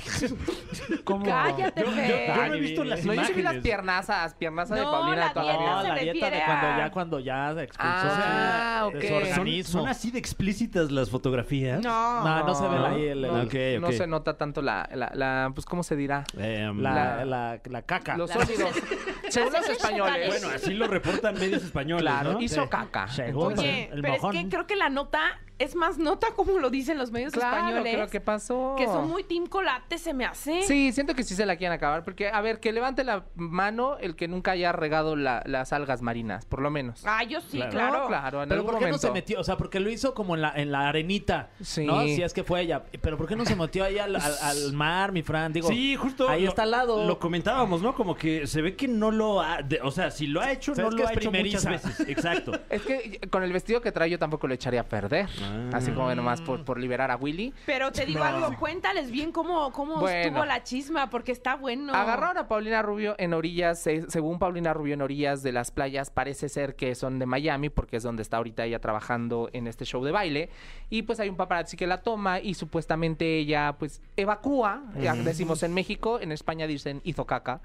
[1.04, 1.24] ¿Cómo?
[1.24, 2.26] Cállate, Fer.
[2.36, 3.62] Yo no he visto las No, yo sí vi las imágenes.
[3.62, 5.70] piernazas, piernazas de No, Paulina la de toda la dieta vida.
[5.76, 9.88] No, se la dieta de cuando ya, cuando ya expulsó Ah, de su Son- ¿Son,
[9.88, 11.82] así de explícitas las fotografías?
[11.82, 12.24] No.
[12.24, 14.88] No, no se ve No, ahí el, el- no, Ok, no se nota tanto la,
[14.94, 16.24] la, la- pues, ¿cómo se dirá?
[16.36, 18.16] Em, la, la, la caca.
[18.16, 18.70] Los sólidos.
[19.28, 20.28] Según los españoles.
[20.28, 22.40] Bueno, así lo reportan medios españoles, Claro, ¿no?
[22.40, 22.68] hizo Sí.
[22.68, 23.08] caca.
[23.08, 23.58] Según.
[23.60, 24.36] El pero mojón.
[24.36, 25.20] es que creo que la nota
[25.58, 27.94] es más nota como lo dicen los medios claro, españoles.
[27.94, 28.74] creo que pasó.
[28.76, 30.62] que son muy team colate, se me hace.
[30.62, 32.04] Sí, siento que sí se la quieren acabar.
[32.04, 36.02] Porque, a ver, que levante la mano el que nunca haya regado la- las algas
[36.02, 37.02] marinas, por lo menos.
[37.06, 37.70] Ah, yo sí, Claro.
[37.70, 37.98] claro.
[38.00, 39.40] No, claro, en Pero algún ¿por qué no se metió?
[39.40, 41.48] O sea, porque lo hizo como en la, en la arenita.
[41.62, 41.86] Sí.
[41.86, 42.02] ¿No?
[42.02, 42.82] Si es que fue ella.
[43.00, 45.52] Pero ¿por qué no se metió ahí al, al- al mar, mi Fran?
[45.52, 46.28] Digo, Sí, justo.
[46.28, 47.06] Ahí lo- está al lado.
[47.06, 47.94] Lo comentábamos, ¿no?
[47.94, 49.62] Como que se ve que no lo ha.
[49.62, 52.00] de- o sea, si lo ha hecho, ¿Sabes no lo ha hecho muchas veces.
[52.08, 52.52] Exacto.
[52.70, 55.28] Es que con el vestido que trae yo tampoco lo echaría a perder.
[55.46, 55.70] Ah.
[55.76, 57.52] Así como nomás por, por liberar a Willy.
[57.66, 60.18] Pero te digo algo, cuéntales bien cómo, cómo Bueno.
[60.20, 61.92] estuvo la chisma, porque está bueno.
[61.94, 66.10] Agarraron a Paulina Rubio en orillas, se- según Paulina Rubio, en orillas de las playas,
[66.10, 69.84] parece ser que son de Miami, porque es donde está ahorita ella trabajando en este
[69.84, 70.50] show de baile.
[70.90, 75.62] Y pues hay un paparazzi que la toma y supuestamente ella pues evacúa, ya decimos
[75.62, 77.60] en México, en España dicen hizo caca.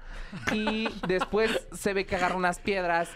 [0.52, 3.10] Y después se ve que agarra unas piedras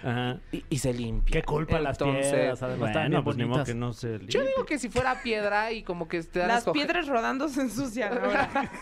[0.52, 1.32] y, y se limpia.
[1.40, 4.55] Qué culpa las Entonces, piedras, además Bueno, pues ni modo que no se Yo limpie.
[4.56, 7.48] Digo que si fuera piedra y como que te dan a Las escoger- piedras rodando
[7.48, 8.70] se ensucian ahora.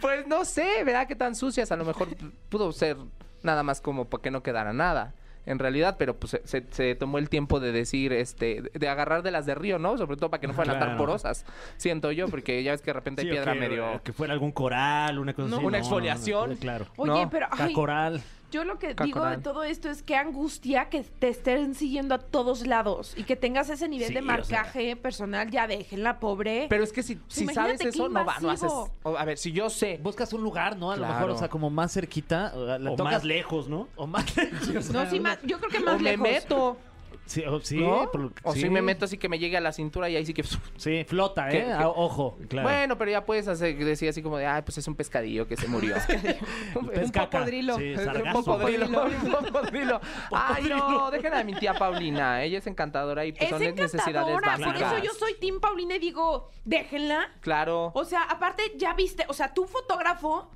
[0.00, 1.06] Pues no sé, ¿verdad?
[1.06, 1.70] Qué tan sucias.
[1.72, 2.08] A lo mejor
[2.48, 2.96] pudo ser
[3.42, 5.14] nada más como para que no quedara nada.
[5.44, 9.22] En realidad, pero pues se, se- se tomó el tiempo de decir, este, de agarrar
[9.24, 9.98] de las de río, ¿no?
[9.98, 10.98] Sobre todo para que no fueran a estar Claro.
[11.04, 11.44] porosas.
[11.76, 14.00] Siento yo, porque ya ves que de repente Sí, hay piedra que, medio.
[14.04, 15.64] que fuera algún coral, una cosa No, así.
[15.66, 16.50] una no, exfoliación.
[16.50, 16.86] no, claro.
[16.96, 18.22] Oye, No, pero ay, Cacoral.
[18.52, 19.06] Yo lo que Cacoral.
[19.06, 23.24] digo de todo esto es que angustia que te estén siguiendo a todos lados y
[23.24, 24.32] que tengas ese nivel Sí, de o sea.
[24.36, 26.66] marcaje personal, ya déjenla, pobre.
[26.68, 27.18] Pero es que si,
[27.52, 28.70] sabes qué eso, no va, no haces.
[28.70, 29.98] o, a ver, si yo sé.
[30.02, 30.92] Buscas un lugar, ¿no?
[30.92, 32.52] A lo mejor, o sea, como más cerquita.
[32.54, 33.88] o tocas más lejos, ¿no?
[33.96, 34.24] O más
[34.92, 36.22] no, sí, más- yo creo que O más me lejos.
[36.28, 36.76] meto.
[37.24, 38.10] Sí, o, sí, ¿no?
[38.10, 38.62] por- O sí.
[38.62, 40.42] si me meto así que me llegue a la cintura y ahí sí que.
[40.76, 41.52] Sí, flota, ¿eh?
[41.52, 41.72] ¿Qué- qué?
[41.72, 42.36] Ah, Ojo.
[42.48, 42.68] Claro.
[42.68, 45.56] Bueno, pero ya puedes hacer, decir así como de, ay, pues es un pescadillo que
[45.56, 45.94] se murió.
[46.74, 47.38] Un Pescaca.
[47.38, 47.78] popodrilo.
[47.78, 50.00] Sí, Un popodrilo, un popodrilo.
[50.30, 52.42] Ay, no, dejen a mi tía Paulina.
[52.42, 54.92] Ella es encantadora y pues Es son necesidades encantadora, por básicas.
[54.92, 57.30] eso yo soy Team Paulina y digo, déjenla.
[57.40, 57.92] Claro.
[57.94, 60.50] O sea, aparte, ya viste, o sea, tu fotógrafo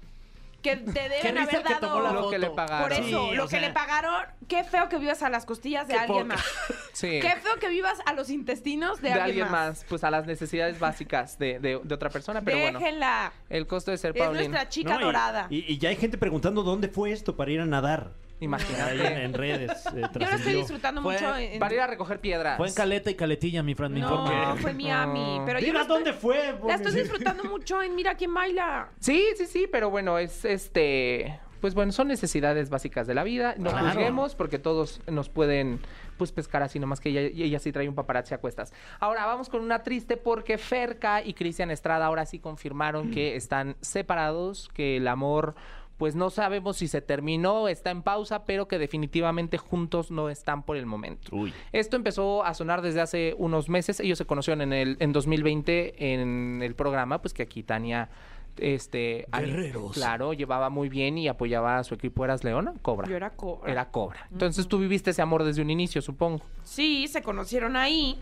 [0.69, 2.23] que te deben haber el que tomó la dado.
[2.23, 2.83] lo que le pagaron.
[2.89, 5.87] Por eso, Sí, lo que sea- le pagaron, qué feo que vivas a las costillas
[5.89, 6.35] de Qué alguien poca.
[6.37, 6.45] más.
[6.93, 7.19] Sí.
[7.21, 9.85] Qué feo que vivas a los intestinos de, de alguien más.
[9.89, 12.41] Pues a las necesidades básicas de, de- de otra persona.
[12.41, 13.33] Pero bueno, Déjenla.
[13.51, 14.49] el costo de ser Es Paulina.
[14.49, 15.47] nuestra chica No, dorada.
[15.51, 18.13] Y, y ya hay gente preguntando dónde fue esto para ir a nadar.
[18.39, 19.25] Ahí en, Imagínate.
[19.25, 19.87] en redes.
[19.87, 21.37] eh, Yo lo estoy disfrutando Fue- mucho.
[21.37, 22.57] en- Para ir a recoger piedras.
[22.59, 24.61] Fue en Caleta y Caletilla, mi Fran, me No, informe.
[24.61, 25.41] fue Miami.
[25.47, 26.59] Pero yo estoy- dónde fue.
[26.67, 28.91] La estoy disfrutando mucho en Mira quién baila.
[29.01, 31.41] Sí, sí, sí, pero bueno, es este.
[31.63, 33.55] Pues bueno, son necesidades básicas de la vida.
[33.57, 33.87] No Claro.
[33.89, 35.81] juzguemos porque todos nos pueden
[36.19, 38.73] pues pescar así, nomás que ella, ella sí trae un paparazzi a cuestas.
[39.01, 43.77] Ahora vamos con una triste porque Ferca y Cristian Estrada ahora sí confirmaron que están
[43.83, 45.55] separados, que el amor
[45.97, 50.63] pues no sabemos si se terminó, está en pausa, pero que definitivamente juntos no están
[50.63, 51.35] por el momento.
[51.35, 51.53] Uy.
[51.73, 54.01] Esto empezó a sonar desde hace unos meses.
[54.01, 58.11] Ellos se conocieron en el en 2020 en el programa, pues que aquí Tania
[58.59, 59.93] este ahí, Guerreros.
[59.93, 63.09] claro, llevaba muy bien y apoyaba a su equipo eras Leona, Cobra.
[63.09, 63.71] Yo era cobra.
[63.71, 64.29] Era Cobra.
[64.31, 66.43] Entonces tú viviste ese amor desde un inicio, supongo.
[66.65, 68.19] Sí, se conocieron ahí.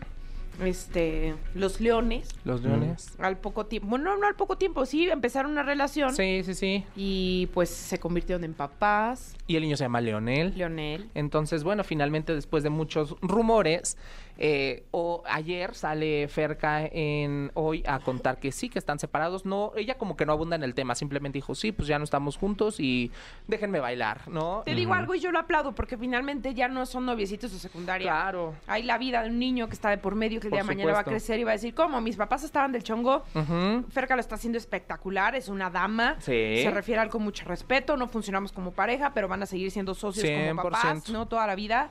[0.63, 2.29] Este, los leones.
[2.43, 3.15] Los Leones.
[3.19, 3.89] Al poco tiempo.
[3.89, 6.15] Bueno, no al poco tiempo, sí, empezaron una relación.
[6.15, 6.85] Sí, sí, sí.
[6.95, 9.35] Y pues se convirtieron en papás.
[9.47, 10.53] Y el niño se llama Leonel.
[10.57, 11.09] Leonel.
[11.13, 13.97] Entonces, bueno, finalmente después de muchos rumores,
[14.37, 19.45] eh, o ayer sale Ferca en hoy a contar que sí, que están separados.
[19.45, 22.03] No, ella como que no abunda en el tema, simplemente dijo, sí, pues ya no
[22.03, 23.11] estamos juntos y
[23.47, 24.63] déjenme bailar, ¿no?
[24.65, 28.11] Te digo algo y yo lo aplaudo porque finalmente ya no son noviecitos de secundaria.
[28.11, 28.55] Claro.
[28.67, 30.63] Hay la vida de un niño que está de por medio que el Por día
[30.63, 32.01] de mañana va a crecer y va a decir, ¿cómo?
[32.01, 33.23] Mis papás estaban del chongo.
[33.33, 33.85] Ujú.
[33.89, 36.15] Ferca lo está haciendo espectacular, es una dama.
[36.19, 36.61] Sí.
[36.61, 39.93] Se refiere al con mucho respeto, no funcionamos como pareja, pero van a seguir siendo
[39.93, 40.63] socios como 100%.
[40.63, 41.27] papás, ¿no?
[41.27, 41.89] Toda la vida.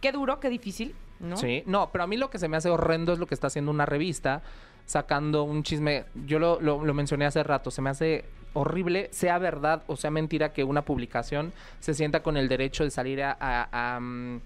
[0.00, 1.36] Qué duro, qué difícil, ¿no?
[1.36, 3.46] Sí, no, pero a mí lo que se me hace horrendo es lo que está
[3.48, 4.42] haciendo una revista
[4.86, 6.04] sacando un chisme.
[6.26, 10.52] Yo lo, lo- mencioné hace rato, se me hace horrible, sea verdad o sea mentira,
[10.52, 14.36] que una publicación se sienta con el derecho de salir a, mm,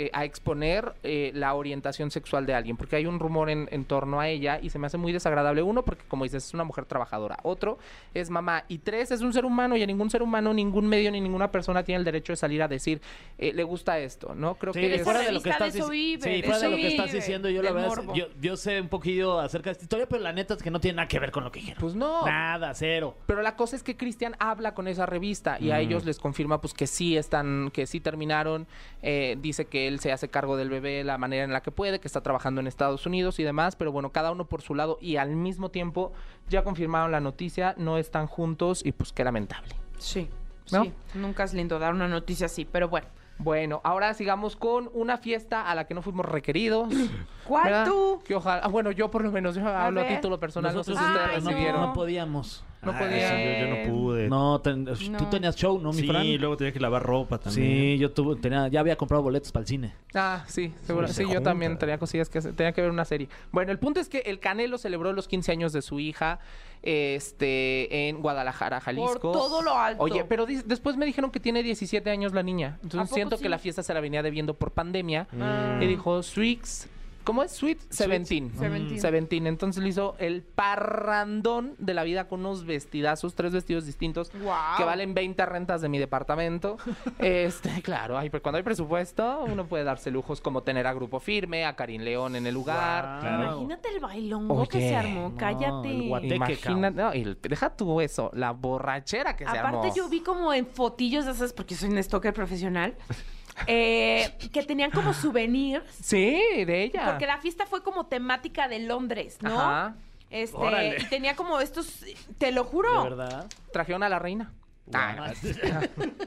[0.00, 3.84] eh, a exponer eh, la orientación sexual de alguien, porque hay un rumor en, en
[3.84, 5.60] torno a ella y se me hace muy desagradable.
[5.62, 7.36] Uno, porque como dices, es una mujer trabajadora.
[7.42, 7.78] Otro,
[8.14, 8.64] es mamá.
[8.68, 11.50] Y tres, es un ser humano y a ningún ser humano, ningún medio ni ninguna
[11.50, 13.00] persona tiene el derecho de salir a decir,
[13.38, 14.54] eh, le gusta esto, ¿no?
[14.54, 16.76] Creo Sí, que es- fuera de lo que estás de vive, sí, fuera de lo
[16.76, 20.06] que estás diciendo, yo la verdad, yo, yo sé un poquillo acerca de esta historia,
[20.08, 21.80] pero la neta es que no tiene nada que ver con lo que dijeron.
[21.80, 22.24] Pues no.
[22.24, 23.16] Nada, cero.
[23.26, 26.60] Pero la cosa es que Cristian habla con esa revista y a ellos les confirma
[26.60, 28.66] pues que sí están, que sí terminaron.
[29.02, 32.00] Eh, dice que él se hace cargo del bebé la manera en la que puede,
[32.00, 34.98] que está trabajando en Estados Unidos y demás, pero bueno, cada uno por su lado
[35.00, 36.12] y al mismo tiempo
[36.48, 39.74] ya confirmaron la noticia, no están juntos y pues qué lamentable.
[39.98, 40.28] Sí,
[40.70, 40.84] ¿No?
[40.84, 40.92] sí.
[41.14, 43.08] Nunca es lindo dar una noticia así, pero bueno.
[43.40, 46.92] Bueno, ahora sigamos con una fiesta a la que no fuimos requeridos.
[47.46, 47.86] ¿Cuál ¿verdad?
[47.86, 48.20] tú?
[48.24, 50.94] Que ojalá, ah, bueno, yo por lo menos yo hablo a título personal, no sé
[50.94, 52.64] si ustedes no, no podíamos.
[52.80, 53.28] No Ah, podía.
[53.30, 54.28] sí, yo, yo no pude.
[54.28, 55.28] No, ten- tú No.
[55.30, 56.24] tenías show, ¿no, mi sí, Fran?
[56.24, 57.66] y luego tenía que lavar ropa también.
[57.68, 59.94] Sí, yo tuve, tenía, ya había comprado boletos para el cine.
[60.14, 61.08] Ah, sí, seguro.
[61.08, 62.52] Sí, Sí, se yo también tenía cosillas que hacer.
[62.54, 63.28] Tenía que ver una serie.
[63.50, 66.38] Bueno, el punto es que el Canelo celebró los 15 años de su hija
[66.82, 69.32] este, en Guadalajara, Jalisco.
[69.32, 70.02] todo lo alto.
[70.02, 72.76] Oye, pero después me dijeron que tiene 17 años la niña.
[72.78, 73.42] ¿A Entonces siento sí?
[73.42, 75.26] que la fiesta se la venía debiendo por pandemia.
[75.40, 75.78] Ah.
[75.82, 76.88] Y dijo, Swix,
[77.28, 77.52] ¿Cómo es?
[77.52, 78.50] Sweet Seventeen.
[78.58, 78.98] Seventeen.
[78.98, 79.46] Seventeen.
[79.46, 84.78] Entonces le hizo el parrandón de la vida con unos vestidazos, tres vestidos distintos Guau.
[84.78, 86.78] que valen 20 rentas de mi departamento.
[87.18, 91.20] este, claro, ay, pero cuando hay presupuesto, uno puede darse lujos como tener a Grupo
[91.20, 93.20] Firme, a Karin León en el lugar.
[93.22, 95.90] Imagínate el bailongo que se armó, no, cállate.
[95.90, 99.80] el Imagina, no, el- deja tú eso, la borrachera que se armó.
[99.80, 102.96] Aparte yo vi como en fotillos de esas, porque soy un stalker profesional,
[103.66, 107.04] eh, que tenían como souvenirs, Sí, de ella.
[107.06, 109.58] porque la fiesta fue como temática de Londres, ¿no?
[109.60, 109.94] Ajá.
[110.30, 110.96] Este, Órale.
[111.00, 112.04] y tenía como estos,
[112.38, 113.02] te lo juro.
[113.04, 113.46] ¿De verdad?
[113.72, 114.52] Trajeron a la reina.
[114.94, 115.32] Ah,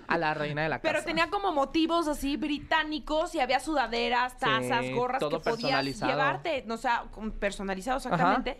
[0.08, 0.94] a la reina de la casa.
[0.94, 5.84] Pero tenía como motivos así británicos y había sudaderas, tazas, Sí, gorras todo que podías
[6.00, 7.06] llevarte, no, o sea,
[7.40, 8.60] personalizado exactamente.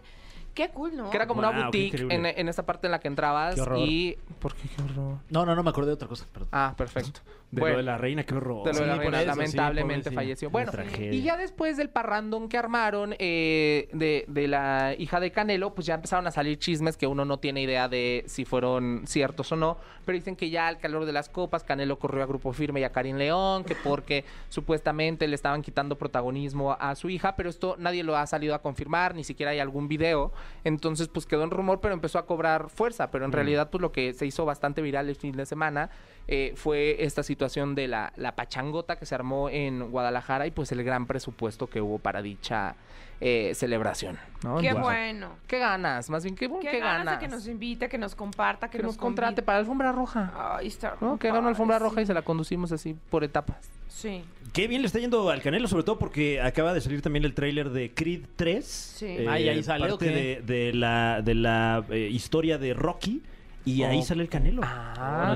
[0.54, 1.10] Qué cool, ¿no?
[1.10, 3.56] Que era como Wow, una boutique en, en esta parte en la que entrabas.
[3.56, 3.80] Qué horror.
[3.80, 4.18] Y.
[4.40, 5.18] ¿Por qué qué horror?
[5.30, 6.26] No, no, no me acordé de otra cosa.
[6.32, 6.50] Perdón.
[6.52, 7.22] Ah, perfecto.
[7.52, 8.64] De Bueno, lo de la reina, qué horror.
[8.66, 10.50] de lo de la Sí, reina, eso, sí, lamentablemente falleció.
[10.50, 10.72] Una Bueno,
[11.12, 15.86] y ya después del parrandón que armaron eh, de, de la hija de Canelo, pues
[15.88, 19.58] ya empezaron a salir chismes que uno no tiene idea de si fueron ciertos o
[19.58, 22.80] no, pero dicen que ya al calor de las copas, Canelo corrió a Grupo Firme
[22.80, 27.50] y a Karin León, que porque supuestamente le estaban quitando protagonismo a su hija, pero
[27.50, 30.32] esto nadie lo ha salido a confirmar, ni siquiera hay algún video,
[30.64, 33.92] entonces pues quedó en rumor, pero empezó a cobrar fuerza, pero en realidad pues lo
[33.92, 35.90] que se hizo bastante viral el fin de semana
[36.28, 40.72] eh, fue esta situación de la, la pachangota que se armó en Guadalajara y pues
[40.72, 42.76] el gran presupuesto que hubo para dicha
[43.22, 44.18] eh, celebración.
[44.44, 44.58] ¿no?
[44.58, 45.36] Qué Entonces, bueno.
[45.46, 46.10] ¿Qué ganas?
[46.10, 47.20] Más bien, ¿qué, Qué, qué ganas, ganas?
[47.20, 50.34] de que nos invite, que nos comparta, que, Que nos contrate para la alfombra roja.
[50.58, 51.20] Ay, está ¿no?
[51.20, 53.70] Que haga una alfombra roja y se la conducimos así por etapas.
[53.88, 54.24] Sí.
[54.54, 57.36] Qué bien le está yendo al Canelo, sobre todo porque acaba de salir también el
[57.36, 58.66] tráiler de Creed 3.
[58.66, 59.06] Sí.
[59.30, 63.22] Ay, ahí sale, ¿o parte de la, de la eh, historia de Rocky.
[63.66, 64.04] Y ahí Oh.
[64.04, 64.62] sale el Canelo.
[64.64, 65.36] Ah.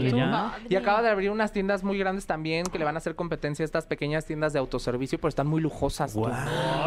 [0.69, 3.63] Y acaba de abrir unas tiendas muy grandes también que le van a hacer competencia
[3.63, 6.15] a estas pequeñas tiendas de autoservicio, pero están muy lujosas.
[6.15, 6.31] Guau.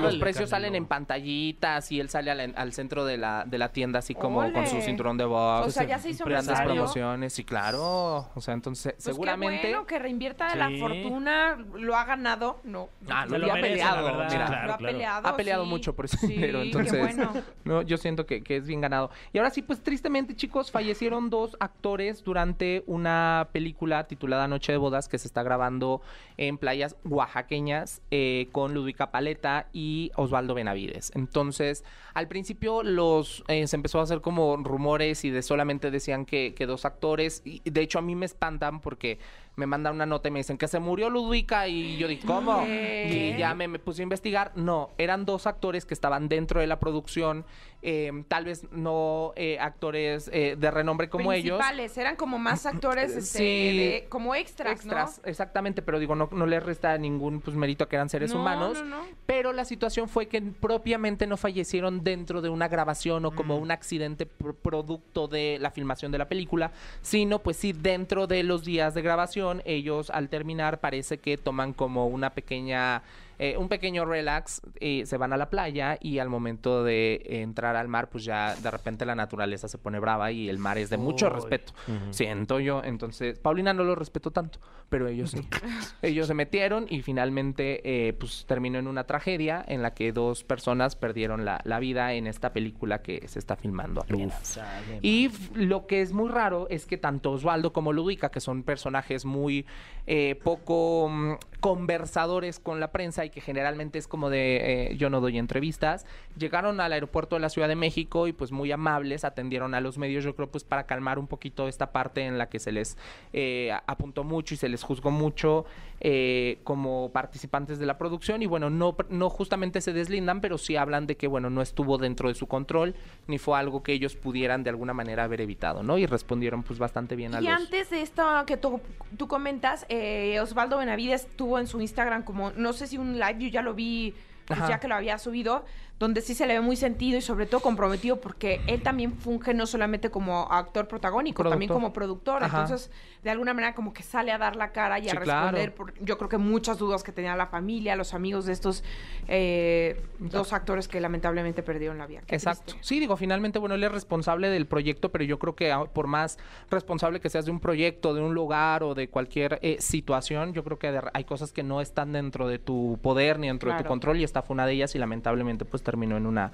[0.01, 0.66] Los precios Canelo.
[0.68, 4.14] salen en pantallitas y él sale al, al centro de la, de la tienda así
[4.14, 5.66] como con su cinturón de box.
[5.68, 8.28] O sea, ya se hizo grandes promociones, sí, claro.
[8.34, 9.62] O sea, entonces Pues seguramente...
[9.62, 10.78] Qué bueno que reinvierta la Sí.
[10.80, 12.89] fortuna, lo ha ganado, no.
[13.09, 13.97] Ah, Se lo, lo ha merece, peleado.
[13.97, 14.28] la verdad.
[14.32, 14.47] mira.
[14.47, 14.93] Claro, lo ha claro.
[14.93, 15.28] peleado.
[15.28, 15.70] ha peleado sí.
[15.70, 17.32] mucho por ese Sí, dinero, qué entonces bueno.
[17.64, 19.11] no, yo siento que, que es bien ganado.
[19.32, 24.79] Y ahora sí, pues tristemente, chicos, fallecieron dos actores durante una película titulada Noche de
[24.79, 26.01] Bodas que se está grabando
[26.37, 31.12] en playas oaxaqueñas eh, con Ludwika Paleta y Osvaldo Benavides.
[31.14, 36.24] Entonces, al principio los eh, se empezó a hacer como rumores y de solamente decían
[36.24, 37.43] que, que dos actores.
[37.45, 39.18] De hecho, a mí me espantan porque
[39.59, 42.65] me mandan una nota y me dicen que se murió Ludwika y yo dije, ¿cómo?
[42.65, 43.33] ¿Qué?
[43.35, 44.53] Y ya me, me puse a investigar.
[44.55, 47.45] No, eran dos actores que estaban dentro de la producción,
[47.83, 51.61] eh, tal vez no eh, actores eh, de renombre como ellos.
[51.97, 53.79] Eran como más actores, este, Sí.
[53.79, 55.29] de- como extras, Extras, ¿no?
[55.31, 58.41] exactamente, pero digo, no, no le resta ningún pues, mérito a que eran seres No,
[58.41, 58.79] humanos.
[58.85, 59.03] no, no.
[59.27, 63.35] Pero la situación fue que propiamente no fallecieron dentro de una grabación o Mm.
[63.35, 66.71] como un accidente pro- producto de la filmación de la película,
[67.03, 71.73] sino pues sí dentro de los días de grabación, ellos al terminar parece que toman
[71.73, 73.03] como una pequeña...
[73.39, 77.76] eh, un pequeño relax, eh, se van a la playa y al momento de entrar
[77.76, 80.91] al mar, pues ya de repente la naturaleza se pone brava y el mar es
[80.91, 81.72] de mucho respeto.
[82.11, 82.82] Siento yo.
[82.84, 84.59] Entonces, Paulina no lo respeto tanto,
[84.89, 85.49] pero ellos sí.
[86.03, 90.45] ellos se metieron y finalmente eh, pues terminó en una tragedia en la que dos
[90.45, 94.61] personas perdieron la, la vida en esta película que se está filmando apenas.
[95.03, 99.24] Y lo que es muy raro es que tanto Osvaldo como Ludica, que son personajes
[99.24, 99.66] muy
[100.07, 105.09] eh, poco mm, conversadores con la prensa y que generalmente es como de eh, yo
[105.09, 106.05] no doy entrevistas,
[106.37, 109.99] llegaron al aeropuerto de la Ciudad de México y pues muy amables atendieron a los
[109.99, 112.99] medios, yo creo pues para calmar un poquito esta parte en la que se les
[113.33, 115.64] eh, apuntó mucho y se les juzgó mucho
[116.01, 120.76] eh, como participantes de la producción y bueno, no, no justamente se deslindan, pero sí
[120.76, 122.95] hablan de que bueno, no estuvo dentro de su control
[123.26, 125.99] ni fue algo que ellos pudieran de alguna manera haber evitado, ¿no?
[125.99, 127.53] Y respondieron pues bastante bien a Y los...
[127.53, 128.81] antes de esto que tú,
[129.16, 133.39] tú comentas, eh, Osvaldo Benavides tuvo en su Instagram como, no sé si un live,
[133.39, 134.14] yo ya lo vi,
[134.47, 135.64] pues ya que lo había subido,
[135.99, 139.53] donde sí se le ve muy sentido y sobre todo comprometido porque él también funge
[139.53, 142.45] no solamente como actor protagónico, también como productor.
[142.45, 142.63] Ajá.
[142.63, 142.91] Entonces,
[143.23, 145.51] de alguna manera como que sale a dar la cara y a claro.
[145.51, 148.85] responder por, yo creo que muchas dudas que tenía la familia, los amigos de estos
[149.27, 152.23] eh, dos actores que lamentablemente perdieron la vida.
[152.27, 152.65] Qué Exacto.
[152.67, 152.81] triste.
[152.85, 156.07] Sí, digo, finalmente, bueno, él es responsable del proyecto, pero yo creo que ah, por
[156.07, 156.39] más
[156.71, 160.63] responsable que seas de un proyecto, de un lugar o de cualquier eh, situación, yo
[160.63, 163.89] creo que hay cosas que no están dentro de tu poder ni dentro de tu
[163.89, 166.53] control y esta fue una de ellas y lamentablemente pues terminó en una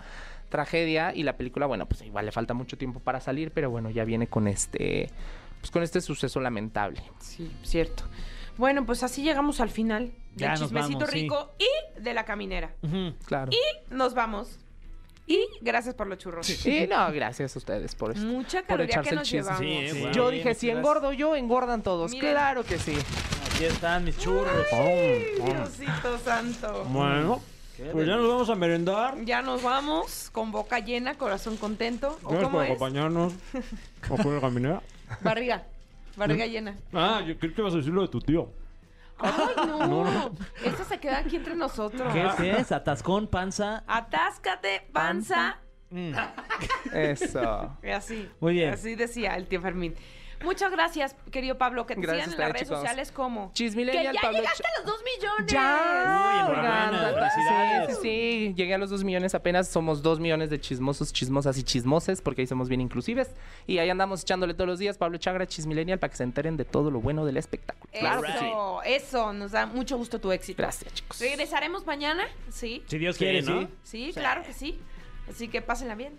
[0.48, 3.90] tragedia y la película, bueno, pues igual le falta mucho tiempo para salir, pero bueno,
[3.90, 5.10] ya viene con este,
[5.58, 7.02] pues con este suceso lamentable.
[7.18, 8.04] Sí, cierto.
[8.56, 11.20] Bueno, pues así llegamos al final Ya del nos chismecito vamos, sí.
[11.22, 12.70] rico y de la caminera.
[13.26, 13.50] Claro.
[13.50, 14.60] Y nos vamos.
[15.26, 16.48] Y gracias por los churros.
[16.66, 18.24] Y no, gracias a ustedes por esto.
[18.24, 19.58] Mucha por caloría echarse que nos llevamos.
[19.58, 20.10] Sí, eh.
[20.12, 22.12] Yo Sí, dije, si engordo yo, engordan todos.
[22.12, 22.30] Miren.
[22.32, 22.94] Claro que sí.
[23.54, 24.66] Aquí están mis churros.
[24.72, 26.84] Ay, Diosito santo.
[26.90, 27.40] Bueno,
[27.92, 29.24] pues ya nos vamos a merendar.
[29.24, 32.18] Ya nos vamos con boca llena, corazón contento.
[32.22, 32.70] ¿O Gracias cómo por es?
[32.70, 33.32] acompañarnos.
[34.10, 34.82] ¿O fue la caminera?
[35.22, 35.64] Barriga.
[36.16, 36.76] Barriga llena.
[36.92, 38.48] Ah, yo creo que vas a decir lo de tu tío.
[39.18, 39.32] Ay,
[39.66, 40.32] no.
[40.64, 42.12] Esta se queda aquí entre nosotros.
[42.12, 42.72] ¿Qué es?
[42.72, 43.84] Atascón, panza.
[43.86, 45.58] Atáscate, panza.
[46.92, 47.76] Eso.
[47.82, 48.28] Y así.
[48.40, 48.74] Muy bien.
[48.74, 49.94] Así decía el tío Fermín.
[50.44, 51.86] Muchas gracias, querido Pablo.
[51.86, 52.78] Que te Gracias sigan en las redes chicos.
[52.78, 53.50] sociales como.
[53.54, 55.52] Chismillennial, que ya Pablo llegaste Ch- a los dos millones.
[55.52, 56.40] ¡Ya!
[56.40, 57.88] enhorabuena, felicidades.
[57.88, 58.00] Sí, sí,
[58.48, 58.54] sí.
[58.56, 59.68] Llegué a los dos millones apenas.
[59.68, 63.30] Somos dos millones de chismosos, chismosas y chismoses, porque ahí somos bien inclusives.
[63.66, 64.98] Y ahí andamos echándole todos los días.
[64.98, 67.90] Pablo Chagra, Chismillennial, para que se enteren de todo lo bueno del espectáculo.
[67.98, 68.44] Claro que sí.
[68.46, 69.32] Eso, eso.
[69.32, 70.62] Nos da mucho gusto tu éxito.
[70.62, 71.18] Gracias, chicos.
[71.20, 72.24] Regresaremos mañana.
[72.50, 72.82] Sí.
[72.86, 73.62] Si Dios quiere, Sí, ¿no?
[73.62, 73.68] sí.
[73.82, 74.78] Sí, claro que sí.
[75.28, 76.18] Así que pásenla bien.